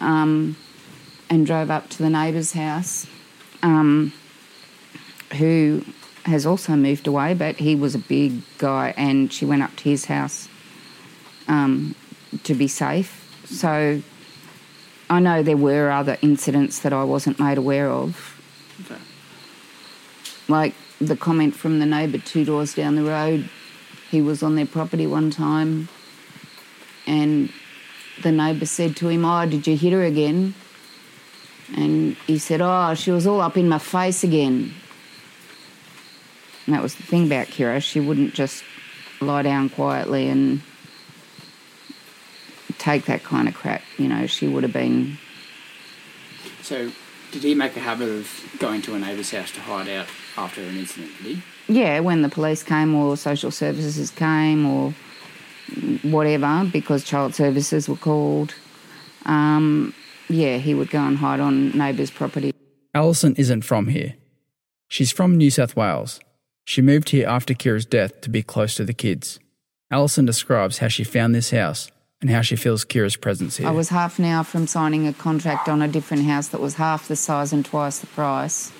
um, 0.00 0.56
and 1.28 1.46
drove 1.46 1.70
up 1.70 1.88
to 1.90 1.98
the 1.98 2.10
neighbour's 2.10 2.52
house, 2.52 3.06
um, 3.62 4.12
who 5.38 5.84
has 6.26 6.46
also 6.46 6.74
moved 6.74 7.06
away, 7.06 7.34
but 7.34 7.56
he 7.56 7.74
was 7.74 7.94
a 7.94 7.98
big 7.98 8.40
guy 8.58 8.94
and 8.96 9.32
she 9.32 9.44
went 9.44 9.62
up 9.62 9.74
to 9.76 9.84
his 9.84 10.06
house 10.06 10.48
um, 11.48 11.94
to 12.44 12.54
be 12.54 12.68
safe. 12.68 13.20
So 13.46 14.00
I 15.10 15.20
know 15.20 15.42
there 15.42 15.56
were 15.56 15.90
other 15.90 16.16
incidents 16.22 16.78
that 16.80 16.92
I 16.92 17.04
wasn't 17.04 17.38
made 17.38 17.58
aware 17.58 17.90
of. 17.90 18.33
Okay. 18.84 19.00
Like 20.48 20.74
the 21.00 21.16
comment 21.16 21.54
from 21.54 21.78
the 21.78 21.86
neighbour 21.86 22.18
two 22.18 22.44
doors 22.44 22.74
down 22.74 22.96
the 22.96 23.02
road, 23.02 23.48
he 24.10 24.20
was 24.20 24.42
on 24.42 24.56
their 24.56 24.66
property 24.66 25.06
one 25.06 25.30
time 25.30 25.88
and 27.06 27.50
the 28.22 28.32
neighbour 28.32 28.66
said 28.66 28.96
to 28.96 29.08
him, 29.08 29.24
Oh, 29.24 29.46
did 29.46 29.66
you 29.66 29.76
hit 29.76 29.92
her 29.92 30.02
again? 30.02 30.54
And 31.76 32.16
he 32.26 32.38
said, 32.38 32.60
Oh, 32.60 32.94
she 32.94 33.10
was 33.10 33.26
all 33.26 33.40
up 33.40 33.56
in 33.56 33.68
my 33.68 33.78
face 33.78 34.24
again. 34.24 34.74
And 36.66 36.74
that 36.74 36.82
was 36.82 36.94
the 36.94 37.02
thing 37.02 37.26
about 37.26 37.48
Kira. 37.48 37.82
She 37.82 38.00
wouldn't 38.00 38.34
just 38.34 38.64
lie 39.20 39.42
down 39.42 39.68
quietly 39.68 40.28
and 40.28 40.62
take 42.78 43.06
that 43.06 43.22
kind 43.22 43.48
of 43.48 43.54
crap. 43.54 43.82
You 43.98 44.08
know, 44.08 44.26
she 44.26 44.48
would 44.48 44.62
have 44.62 44.72
been. 44.72 45.18
So, 46.62 46.90
did 47.34 47.42
he 47.42 47.52
make 47.52 47.76
a 47.76 47.80
habit 47.80 48.08
of 48.08 48.56
going 48.60 48.80
to 48.80 48.94
a 48.94 48.98
neighbour's 48.98 49.32
house 49.32 49.50
to 49.50 49.60
hide 49.60 49.88
out 49.88 50.06
after 50.36 50.60
an 50.60 50.76
incident? 50.76 51.10
Did 51.18 51.36
he? 51.36 51.42
Yeah, 51.66 51.98
when 51.98 52.22
the 52.22 52.28
police 52.28 52.62
came 52.62 52.94
or 52.94 53.16
social 53.16 53.50
services 53.50 54.12
came 54.12 54.64
or 54.64 54.94
whatever, 56.02 56.64
because 56.72 57.02
child 57.02 57.34
services 57.34 57.88
were 57.88 57.96
called, 57.96 58.54
um, 59.26 59.92
yeah, 60.28 60.58
he 60.58 60.74
would 60.74 60.90
go 60.90 61.00
and 61.00 61.16
hide 61.16 61.40
on 61.40 61.76
neighbours' 61.76 62.12
property. 62.12 62.52
Alison 62.94 63.34
isn't 63.34 63.62
from 63.62 63.88
here. 63.88 64.14
She's 64.86 65.10
from 65.10 65.36
New 65.36 65.50
South 65.50 65.74
Wales. 65.74 66.20
She 66.64 66.82
moved 66.82 67.08
here 67.08 67.26
after 67.26 67.52
Kira's 67.52 67.84
death 67.84 68.20
to 68.20 68.30
be 68.30 68.44
close 68.44 68.76
to 68.76 68.84
the 68.84 68.94
kids. 68.94 69.40
Alison 69.90 70.24
describes 70.24 70.78
how 70.78 70.86
she 70.86 71.02
found 71.02 71.34
this 71.34 71.50
house 71.50 71.90
and 72.24 72.32
how 72.32 72.40
she 72.40 72.56
feels 72.56 72.86
Kira's 72.86 73.16
presence 73.16 73.58
here. 73.58 73.68
I 73.68 73.70
was 73.70 73.90
half 73.90 74.18
an 74.18 74.24
hour 74.24 74.44
from 74.44 74.66
signing 74.66 75.06
a 75.06 75.12
contract 75.12 75.68
on 75.68 75.82
a 75.82 75.88
different 75.88 76.24
house 76.24 76.48
that 76.48 76.60
was 76.60 76.76
half 76.76 77.06
the 77.06 77.16
size 77.16 77.52
and 77.52 77.62
twice 77.62 77.98
the 77.98 78.06
price. 78.06 78.72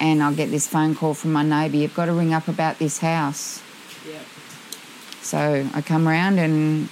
And 0.00 0.20
I'll 0.20 0.34
get 0.34 0.50
this 0.50 0.66
phone 0.66 0.96
call 0.96 1.14
from 1.14 1.32
my 1.32 1.44
neighbour, 1.44 1.76
you've 1.76 1.94
got 1.94 2.06
to 2.06 2.12
ring 2.12 2.34
up 2.34 2.48
about 2.48 2.80
this 2.80 2.98
house. 2.98 3.62
Yeah. 4.04 4.18
So 5.20 5.64
I 5.72 5.80
come 5.80 6.08
around 6.08 6.40
and, 6.40 6.88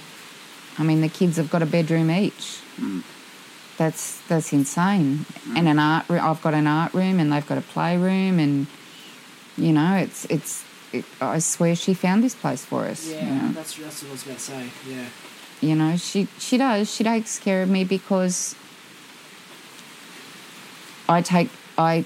I 0.77 0.83
mean, 0.83 1.01
the 1.01 1.09
kids 1.09 1.35
have 1.35 1.49
got 1.49 1.61
a 1.61 1.65
bedroom 1.65 2.09
each. 2.09 2.61
Mm. 2.79 3.03
That's 3.75 4.21
that's 4.29 4.53
insane. 4.53 5.25
And 5.57 5.67
an 5.67 5.77
art 5.77 6.07
room. 6.09 6.21
I've 6.23 6.41
got 6.41 6.53
an 6.53 6.67
art 6.67 6.93
room, 6.93 7.19
and 7.19 7.31
they've 7.31 7.45
got 7.45 7.59
a 7.59 7.61
playroom, 7.61 8.39
and 8.39 8.65
you 9.55 9.71
know, 9.71 9.97
it's 9.97 10.25
it's. 10.31 10.63
It, 10.99 11.05
I 11.21 11.39
swear 11.39 11.75
she 11.75 11.93
found 11.93 12.23
this 12.23 12.35
place 12.35 12.63
for 12.65 12.85
us. 12.85 13.09
Yeah, 13.09 13.25
you 13.25 13.41
know. 13.41 13.51
that's 13.53 13.75
that's 13.75 14.03
what 14.03 14.09
I 14.09 14.11
was 14.11 14.23
about 14.23 14.37
to 14.37 14.43
say. 14.43 14.69
Yeah. 14.87 15.05
You 15.61 15.75
know, 15.75 15.97
she 15.97 16.27
she 16.39 16.57
does. 16.57 16.93
She 16.93 17.03
takes 17.03 17.39
care 17.39 17.61
of 17.63 17.69
me 17.69 17.83
because 17.83 18.55
I 21.09 21.21
take 21.21 21.49
I 21.77 22.05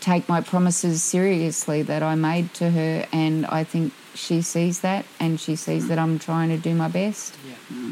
take 0.00 0.28
my 0.28 0.40
promises 0.40 1.02
seriously 1.02 1.82
that 1.82 2.02
I 2.02 2.14
made 2.14 2.54
to 2.54 2.70
her, 2.70 3.06
and 3.12 3.46
I 3.46 3.64
think 3.64 3.92
she 4.14 4.42
sees 4.42 4.80
that, 4.80 5.04
and 5.18 5.40
she 5.40 5.56
sees 5.56 5.88
that 5.88 5.98
I'm 5.98 6.18
trying 6.18 6.48
to 6.50 6.56
do 6.58 6.74
my 6.74 6.88
best. 6.88 7.36
Yeah. 7.46 7.90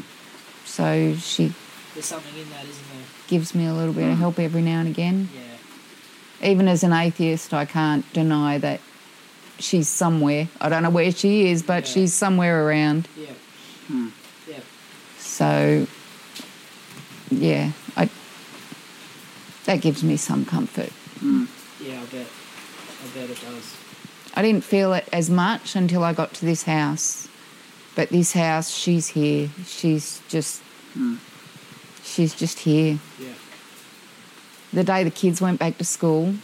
So 0.65 1.15
she 1.15 1.53
There's 1.93 2.05
something 2.05 2.37
in 2.39 2.49
that, 2.49 2.63
isn't 2.63 2.87
there? 2.93 3.03
gives 3.27 3.53
me 3.53 3.65
a 3.65 3.73
little 3.73 3.93
bit 3.93 4.09
of 4.09 4.17
help 4.17 4.39
every 4.39 4.61
now 4.61 4.79
and 4.79 4.87
again. 4.87 5.29
Yeah. 5.35 6.49
Even 6.49 6.67
as 6.67 6.83
an 6.83 6.93
atheist, 6.93 7.53
I 7.53 7.65
can't 7.65 8.11
deny 8.13 8.57
that 8.59 8.79
she's 9.59 9.87
somewhere. 9.87 10.47
I 10.61 10.69
don't 10.69 10.83
know 10.83 10.89
where 10.89 11.11
she 11.11 11.49
is, 11.49 11.63
but 11.63 11.87
she's 11.87 12.13
somewhere 12.13 12.67
around. 12.67 13.07
Yeah. 13.17 13.27
Hmm. 13.87 14.07
Yeah. 14.49 14.59
So, 15.17 15.87
yeah, 17.29 17.71
I, 17.95 18.09
that 19.65 19.81
gives 19.81 20.03
me 20.03 20.17
some 20.17 20.45
comfort. 20.45 20.91
Yeah, 21.81 22.01
I 22.01 22.05
bet. 22.05 22.27
I 23.03 23.07
bet 23.13 23.29
it 23.29 23.41
does. 23.41 23.75
I 24.35 24.41
didn't 24.41 24.63
feel 24.63 24.93
it 24.93 25.07
as 25.11 25.29
much 25.29 25.75
until 25.75 26.03
I 26.03 26.13
got 26.13 26.33
to 26.35 26.45
this 26.45 26.63
house. 26.63 27.27
But 27.95 28.09
this 28.09 28.33
house, 28.33 28.69
she's 28.69 29.07
here. 29.07 29.49
She's 29.65 30.21
just, 30.27 30.61
she's 32.03 32.35
just 32.35 32.59
here. 32.59 32.99
Yeah. 33.19 33.33
The 34.73 34.83
day 34.83 35.03
the 35.03 35.11
kids 35.11 35.41
went 35.41 35.59
back 35.59 35.77
to 35.79 35.83
school, 35.83 36.35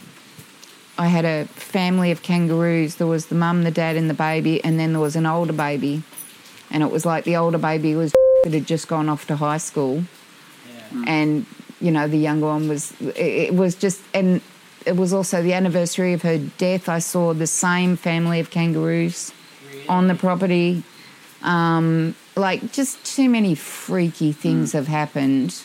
I 0.98 1.08
had 1.08 1.26
a 1.26 1.46
family 1.46 2.12
of 2.12 2.22
kangaroos. 2.22 2.96
There 2.96 3.08
was 3.08 3.28
the 3.28 3.36
mum, 3.36 3.64
the 3.64 3.72
dad, 3.72 3.96
and 3.96 4.10
the 4.10 4.14
baby, 4.14 4.64
and 4.64 4.80
then 4.80 4.94
there 4.94 5.02
was 5.02 5.16
an 5.16 5.26
older 5.26 5.54
baby. 5.54 6.04
And 6.70 6.84
it 6.84 6.92
was 6.92 7.06
like 7.06 7.24
the 7.24 7.36
older 7.36 7.58
baby 7.58 7.96
was 7.96 8.14
that 8.44 8.54
had 8.54 8.68
just 8.68 8.88
gone 8.88 9.10
off 9.10 9.28
to 9.28 9.36
high 9.36 9.58
school. 9.58 10.04
And, 11.08 11.48
you 11.82 11.92
know, 11.92 12.08
the 12.08 12.18
younger 12.18 12.46
one 12.46 12.68
was, 12.70 12.94
it, 13.02 13.18
it 13.18 13.54
was 13.56 13.74
just, 13.74 14.00
and 14.14 14.42
it 14.86 14.96
was 14.96 15.12
also 15.12 15.42
the 15.42 15.54
anniversary 15.54 16.14
of 16.14 16.22
her 16.22 16.38
death. 16.38 16.88
I 16.88 17.00
saw 17.00 17.34
the 17.34 17.48
same 17.48 17.96
family 17.96 18.40
of 18.40 18.52
kangaroos 18.52 19.32
on 19.90 20.08
the 20.08 20.14
property. 20.14 20.84
Um, 21.42 22.16
like, 22.36 22.72
just 22.72 23.04
too 23.04 23.28
many 23.28 23.56
freaky 23.56 24.32
things 24.32 24.74
have 24.74 24.88
happened 24.88 25.64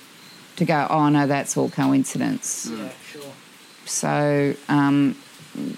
to 0.57 0.65
go, 0.65 0.87
oh 0.91 1.09
no, 1.09 1.27
that's 1.27 1.57
all 1.57 1.69
coincidence. 1.69 2.71
Yeah, 2.73 2.91
sure. 3.07 3.23
So, 3.89 4.55
um, 4.69 5.17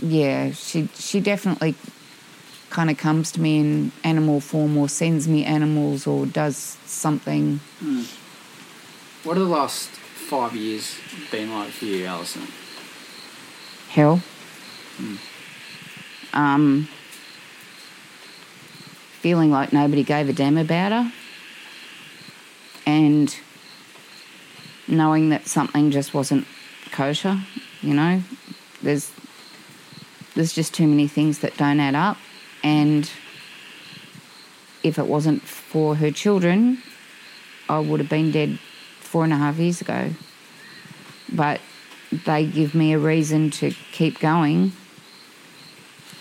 yeah, 0.03 0.51
she 0.51 0.89
she 0.95 1.21
definitely 1.21 1.75
kind 2.71 2.91
of 2.91 2.99
comes 2.99 3.33
to 3.33 3.41
me 3.41 3.59
in 3.59 3.93
animal 4.05 4.41
form 4.41 4.77
or 4.77 4.89
sends 4.89 5.27
me 5.27 5.45
animals 5.45 6.07
or 6.07 6.27
does 6.27 6.77
something. 6.87 7.61
What 9.25 9.37
have 9.37 9.47
the 9.47 9.53
last 9.53 9.89
five 9.89 10.55
years 10.55 10.97
been 11.31 11.53
like 11.53 11.71
for 11.71 11.85
you, 11.87 12.07
Alison? 12.07 12.43
Hell. 13.89 14.23
Um, 16.33 16.89
feeling 19.21 19.51
like 19.51 19.73
nobody 19.73 20.05
gave 20.05 20.29
a 20.29 20.33
damn 20.33 20.57
about 20.57 20.93
her. 20.93 21.13
And 22.87 23.37
knowing 24.87 25.31
that 25.31 25.47
something 25.47 25.91
just 25.91 26.15
wasn't 26.15 26.47
kosher, 26.93 27.41
you 27.83 27.95
know. 27.95 28.23
There's 28.83 29.11
there's 30.35 30.53
just 30.53 30.75
too 30.75 30.87
many 30.87 31.09
things 31.09 31.41
that 31.41 31.57
don't 31.57 31.81
add 31.81 31.95
up 31.95 32.17
and 32.63 33.11
if 34.83 34.99
it 34.99 35.07
wasn't 35.07 35.43
for 35.43 35.97
her 35.97 36.11
children, 36.11 36.83
I 37.69 37.79
would 37.79 38.01
have 38.01 38.09
been 38.09 38.31
dead 38.31 38.59
four 39.01 39.25
and 39.25 39.33
a 39.33 39.37
half 39.37 39.59
years 39.59 39.81
ago. 39.81 40.11
But 41.33 41.61
they 42.25 42.47
give 42.47 42.75
me 42.75 42.93
a 42.93 42.99
reason 42.99 43.51
to 43.51 43.71
keep 43.93 44.19
going. 44.19 44.73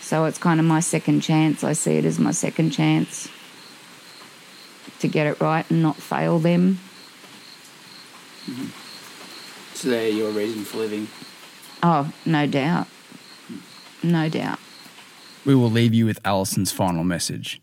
So 0.00 0.24
it's 0.24 0.38
kind 0.38 0.60
of 0.60 0.66
my 0.66 0.80
second 0.80 1.20
chance. 1.20 1.64
I 1.64 1.72
see 1.72 1.96
it 1.96 2.04
as 2.04 2.18
my 2.18 2.32
second 2.32 2.70
chance 2.70 3.28
to 5.00 5.08
get 5.08 5.26
it 5.26 5.40
right 5.40 5.68
and 5.70 5.82
not 5.82 5.96
fail 5.96 6.38
them. 6.38 6.78
So 9.74 9.88
they're 9.88 10.08
your 10.08 10.30
reason 10.30 10.64
for 10.64 10.78
living. 10.78 11.08
Oh, 11.82 12.12
no 12.26 12.46
doubt. 12.46 12.86
No 14.02 14.28
doubt. 14.28 14.58
We 15.44 15.54
will 15.54 15.70
leave 15.70 15.94
you 15.94 16.06
with 16.06 16.18
Alison's 16.24 16.72
final 16.72 17.04
message, 17.04 17.60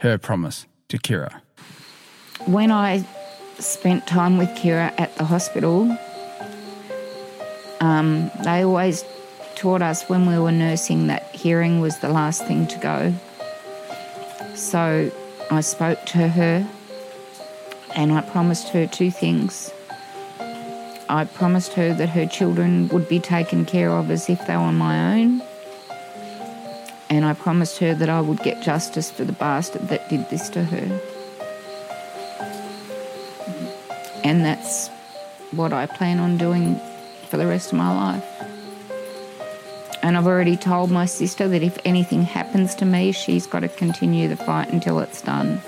her 0.00 0.16
promise 0.18 0.66
to 0.88 0.98
Kira. 0.98 1.40
When 2.46 2.70
I 2.70 3.06
spent 3.58 4.06
time 4.06 4.38
with 4.38 4.48
Kira 4.50 4.94
at 4.98 5.16
the 5.16 5.24
hospital, 5.24 5.96
um, 7.80 8.30
they 8.44 8.64
always 8.64 9.04
taught 9.54 9.82
us 9.82 10.08
when 10.08 10.26
we 10.26 10.38
were 10.38 10.52
nursing 10.52 11.08
that 11.08 11.34
hearing 11.34 11.80
was 11.80 11.98
the 11.98 12.08
last 12.08 12.46
thing 12.46 12.66
to 12.68 12.78
go. 12.78 13.14
So 14.54 15.10
I 15.50 15.60
spoke 15.60 16.04
to 16.06 16.28
her 16.28 16.68
and 17.94 18.12
I 18.12 18.20
promised 18.20 18.68
her 18.70 18.86
two 18.86 19.10
things. 19.10 19.72
I 21.10 21.24
promised 21.24 21.72
her 21.72 21.94
that 21.94 22.10
her 22.10 22.26
children 22.26 22.88
would 22.88 23.08
be 23.08 23.18
taken 23.18 23.64
care 23.64 23.90
of 23.90 24.10
as 24.10 24.28
if 24.28 24.46
they 24.46 24.56
were 24.56 24.72
my 24.72 25.14
own. 25.14 25.42
And 27.08 27.24
I 27.24 27.32
promised 27.32 27.78
her 27.78 27.94
that 27.94 28.10
I 28.10 28.20
would 28.20 28.40
get 28.40 28.62
justice 28.62 29.10
for 29.10 29.24
the 29.24 29.32
bastard 29.32 29.88
that 29.88 30.08
did 30.10 30.28
this 30.28 30.50
to 30.50 30.62
her. 30.64 31.00
And 34.22 34.44
that's 34.44 34.88
what 35.52 35.72
I 35.72 35.86
plan 35.86 36.18
on 36.18 36.36
doing 36.36 36.78
for 37.28 37.38
the 37.38 37.46
rest 37.46 37.72
of 37.72 37.78
my 37.78 37.94
life. 37.94 38.24
And 40.02 40.16
I've 40.16 40.26
already 40.26 40.56
told 40.56 40.90
my 40.90 41.06
sister 41.06 41.48
that 41.48 41.62
if 41.62 41.78
anything 41.86 42.22
happens 42.22 42.74
to 42.76 42.84
me, 42.84 43.12
she's 43.12 43.46
got 43.46 43.60
to 43.60 43.68
continue 43.68 44.28
the 44.28 44.36
fight 44.36 44.70
until 44.70 45.00
it's 45.00 45.22
done. 45.22 45.60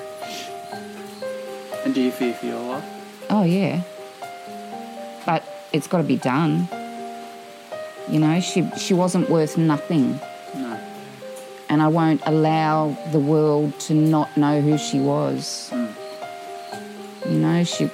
And 1.84 1.94
do 1.94 2.02
you 2.02 2.10
fear 2.10 2.34
for 2.34 2.46
your 2.46 2.60
life? 2.60 2.84
Oh, 3.30 3.44
yeah. 3.44 3.82
But 5.26 5.44
it's 5.72 5.86
got 5.86 5.98
to 5.98 6.04
be 6.04 6.16
done. 6.16 6.68
You 8.08 8.18
know, 8.18 8.40
she, 8.40 8.68
she 8.76 8.94
wasn't 8.94 9.30
worth 9.30 9.56
nothing. 9.56 10.18
No. 10.54 10.80
And 11.68 11.80
I 11.80 11.88
won't 11.88 12.22
allow 12.26 12.96
the 13.12 13.20
world 13.20 13.78
to 13.80 13.94
not 13.94 14.36
know 14.36 14.60
who 14.60 14.76
she 14.78 14.98
was. 14.98 15.70
Mm. 15.72 15.94
You 17.30 17.38
know, 17.38 17.64
she, 17.64 17.84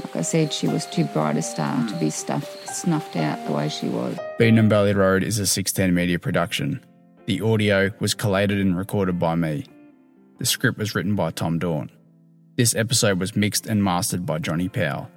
like 0.00 0.16
I 0.16 0.22
said, 0.22 0.52
she 0.52 0.68
was 0.68 0.86
too 0.86 1.04
bright 1.04 1.36
a 1.36 1.42
star 1.42 1.86
to 1.88 1.94
be 1.96 2.08
stuff, 2.08 2.64
snuffed 2.66 3.16
out 3.16 3.44
the 3.46 3.52
way 3.52 3.68
she 3.68 3.88
was. 3.88 4.16
Beenham 4.40 4.70
Valley 4.70 4.94
Road 4.94 5.22
is 5.22 5.38
a 5.38 5.46
610 5.46 5.94
media 5.94 6.18
production. 6.18 6.82
The 7.26 7.42
audio 7.42 7.90
was 7.98 8.14
collated 8.14 8.60
and 8.60 8.78
recorded 8.78 9.18
by 9.18 9.34
me. 9.34 9.66
The 10.38 10.46
script 10.46 10.78
was 10.78 10.94
written 10.94 11.16
by 11.16 11.32
Tom 11.32 11.58
Dawn. 11.58 11.90
This 12.56 12.74
episode 12.74 13.18
was 13.18 13.36
mixed 13.36 13.66
and 13.66 13.82
mastered 13.82 14.24
by 14.24 14.38
Johnny 14.38 14.68
Powell. 14.68 15.10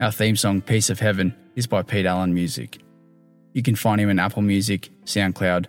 Our 0.00 0.10
theme 0.10 0.36
song, 0.36 0.60
Piece 0.60 0.90
of 0.90 0.98
Heaven, 1.00 1.34
is 1.54 1.66
by 1.66 1.82
Pete 1.82 2.06
Allen 2.06 2.34
Music. 2.34 2.80
You 3.52 3.62
can 3.62 3.76
find 3.76 4.00
him 4.00 4.08
in 4.08 4.18
Apple 4.18 4.42
Music, 4.42 4.90
SoundCloud, 5.04 5.66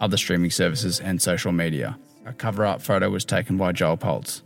other 0.00 0.16
streaming 0.16 0.50
services, 0.50 1.00
and 1.00 1.20
social 1.20 1.52
media. 1.52 1.98
Our 2.26 2.32
cover 2.32 2.66
art 2.66 2.82
photo 2.82 3.10
was 3.10 3.24
taken 3.24 3.56
by 3.56 3.72
Joel 3.72 3.96
Pultz. 3.96 4.42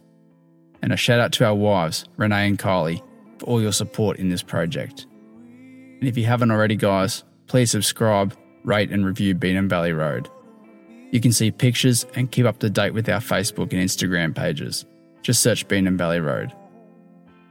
And 0.83 0.93
a 0.93 0.97
shout 0.97 1.21
out 1.21 1.33
to 1.33 1.45
our 1.45 1.55
wives, 1.55 2.05
Renee 2.17 2.49
and 2.49 2.59
Kylie, 2.59 3.03
for 3.39 3.47
all 3.47 3.63
your 3.63 3.73
support 3.73 4.19
in 4.19 4.29
this 4.29 4.43
project. 4.43 5.07
And 6.01 6.09
if 6.09 6.19
you 6.19 6.25
haven't 6.25 6.51
already, 6.51 6.77
guys, 6.77 7.23
please 7.47 7.71
subscribe, 7.71 8.37
rate, 8.65 8.91
and 8.91 9.07
review 9.07 9.35
Beenham 9.35 9.69
Valley 9.69 9.93
Road. 9.93 10.29
You 11.13 11.21
can 11.21 11.33
see 11.33 11.51
pictures 11.51 12.05
and 12.15 12.31
keep 12.31 12.47
up 12.47 12.59
to 12.61 12.71
date 12.71 12.95
with 12.95 13.09
our 13.09 13.21
Facebook 13.21 13.73
and 13.73 13.83
Instagram 13.83 14.35
pages. 14.35 14.85
Just 15.23 15.43
search 15.43 15.69
Beenham 15.69 15.97
Valley 15.97 16.21
Road. 16.21 16.53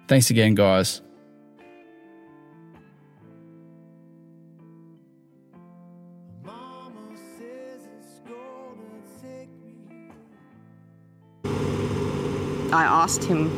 Thanks 0.08 0.30
again, 0.30 0.56
guys. 0.56 1.02
I 12.72 12.84
asked 12.84 13.24
him 13.24 13.50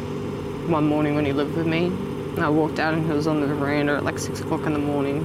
one 0.71 0.87
morning 0.87 1.13
when 1.13 1.25
he 1.25 1.33
lived 1.33 1.55
with 1.55 1.67
me. 1.67 1.85
And 1.85 2.39
I 2.39 2.49
walked 2.49 2.79
out 2.79 2.95
and 2.95 3.05
he 3.05 3.11
was 3.11 3.27
on 3.27 3.41
the 3.41 3.47
veranda 3.47 3.93
at 3.93 4.03
like 4.03 4.17
six 4.17 4.39
o'clock 4.39 4.65
in 4.65 4.73
the 4.73 4.79
morning. 4.79 5.17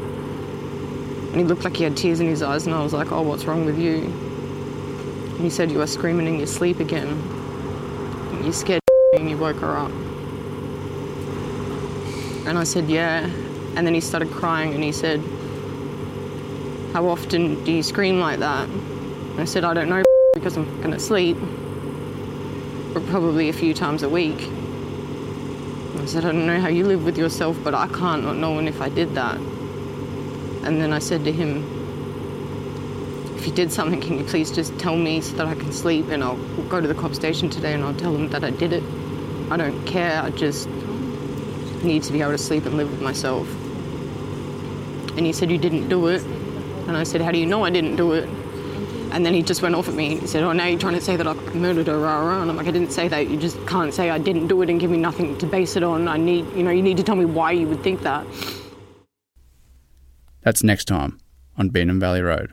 And 1.28 1.36
he 1.36 1.44
looked 1.44 1.64
like 1.64 1.76
he 1.76 1.84
had 1.84 1.96
tears 1.96 2.20
in 2.20 2.26
his 2.26 2.42
eyes, 2.42 2.66
and 2.66 2.74
I 2.74 2.82
was 2.82 2.92
like, 2.92 3.12
Oh, 3.12 3.22
what's 3.22 3.46
wrong 3.46 3.64
with 3.64 3.78
you? 3.78 4.02
And 4.02 5.40
he 5.40 5.48
said, 5.48 5.70
You 5.70 5.78
were 5.78 5.86
screaming 5.86 6.26
in 6.26 6.36
your 6.36 6.46
sleep 6.46 6.80
again. 6.80 7.08
And 7.08 8.44
you 8.44 8.52
scared 8.52 8.82
and 9.18 9.30
you 9.30 9.38
woke 9.38 9.56
her 9.56 9.76
up. 9.76 9.90
And 12.46 12.58
I 12.58 12.64
said, 12.64 12.90
Yeah. 12.90 13.24
And 13.76 13.86
then 13.86 13.94
he 13.94 14.00
started 14.00 14.30
crying 14.30 14.74
and 14.74 14.84
he 14.84 14.92
said, 14.92 15.20
How 16.92 17.06
often 17.08 17.64
do 17.64 17.72
you 17.72 17.82
scream 17.82 18.20
like 18.20 18.40
that? 18.40 18.68
And 18.68 19.40
I 19.40 19.44
said, 19.44 19.64
I 19.64 19.72
don't 19.72 19.88
know 19.88 20.02
because 20.34 20.58
I'm 20.58 20.66
going 20.82 20.90
to 20.90 21.00
sleep 21.00 21.38
but 21.38 21.67
probably 23.00 23.48
a 23.48 23.52
few 23.52 23.74
times 23.74 24.02
a 24.02 24.08
week. 24.08 24.48
I 25.96 26.06
said, 26.06 26.24
I 26.24 26.32
don't 26.32 26.46
know 26.46 26.60
how 26.60 26.68
you 26.68 26.84
live 26.84 27.04
with 27.04 27.18
yourself, 27.18 27.56
but 27.62 27.74
I 27.74 27.86
can't 27.88 28.24
not 28.24 28.36
knowing 28.36 28.66
if 28.66 28.80
I 28.80 28.88
did 28.88 29.14
that. 29.14 29.36
And 29.36 30.80
then 30.80 30.92
I 30.92 30.98
said 30.98 31.24
to 31.24 31.32
him, 31.32 31.64
if 33.36 33.46
you 33.46 33.52
did 33.52 33.72
something, 33.72 34.00
can 34.00 34.18
you 34.18 34.24
please 34.24 34.50
just 34.50 34.78
tell 34.78 34.96
me 34.96 35.20
so 35.20 35.36
that 35.36 35.46
I 35.46 35.54
can 35.54 35.72
sleep 35.72 36.08
and 36.08 36.24
I'll 36.24 36.36
go 36.68 36.80
to 36.80 36.88
the 36.88 36.94
cop 36.94 37.14
station 37.14 37.48
today 37.48 37.74
and 37.74 37.84
I'll 37.84 37.94
tell 37.94 38.12
them 38.12 38.28
that 38.30 38.44
I 38.44 38.50
did 38.50 38.72
it. 38.72 38.82
I 39.50 39.56
don't 39.56 39.84
care, 39.86 40.20
I 40.22 40.30
just 40.30 40.68
need 41.82 42.02
to 42.04 42.12
be 42.12 42.20
able 42.20 42.32
to 42.32 42.38
sleep 42.38 42.66
and 42.66 42.76
live 42.76 42.90
with 42.90 43.00
myself. 43.00 43.48
And 45.16 45.26
he 45.26 45.32
said, 45.32 45.50
you 45.50 45.58
didn't 45.58 45.88
do 45.88 46.06
it. 46.08 46.22
And 46.86 46.96
I 46.96 47.02
said, 47.02 47.20
how 47.20 47.32
do 47.32 47.38
you 47.38 47.46
know 47.46 47.64
I 47.64 47.70
didn't 47.70 47.96
do 47.96 48.12
it? 48.12 48.28
And 49.10 49.24
then 49.24 49.34
he 49.34 49.42
just 49.42 49.62
went 49.62 49.74
off 49.74 49.88
at 49.88 49.94
me. 49.94 50.18
He 50.18 50.26
said, 50.26 50.42
"Oh, 50.42 50.52
now 50.52 50.66
you're 50.66 50.78
trying 50.78 50.94
to 50.94 51.00
say 51.00 51.16
that 51.16 51.26
I 51.26 51.34
murdered 51.54 51.86
her, 51.86 51.98
rah, 51.98 52.20
rah." 52.20 52.42
And 52.42 52.50
I'm 52.50 52.56
like, 52.56 52.66
"I 52.66 52.70
didn't 52.70 52.92
say 52.92 53.08
that. 53.08 53.28
You 53.28 53.36
just 53.36 53.56
can't 53.66 53.92
say 53.92 54.10
I 54.10 54.18
didn't 54.18 54.48
do 54.48 54.60
it 54.62 54.70
and 54.70 54.78
give 54.78 54.90
me 54.90 54.98
nothing 54.98 55.36
to 55.38 55.46
base 55.46 55.76
it 55.76 55.82
on. 55.82 56.08
I 56.08 56.16
need, 56.16 56.46
you 56.54 56.62
know, 56.62 56.70
you 56.70 56.82
need 56.82 56.96
to 56.98 57.02
tell 57.02 57.16
me 57.16 57.24
why 57.24 57.52
you 57.52 57.66
would 57.68 57.82
think 57.82 58.02
that." 58.02 58.26
That's 60.42 60.62
next 60.62 60.86
time 60.86 61.18
on 61.56 61.70
Beenham 61.70 62.00
Valley 62.00 62.22
Road. 62.22 62.52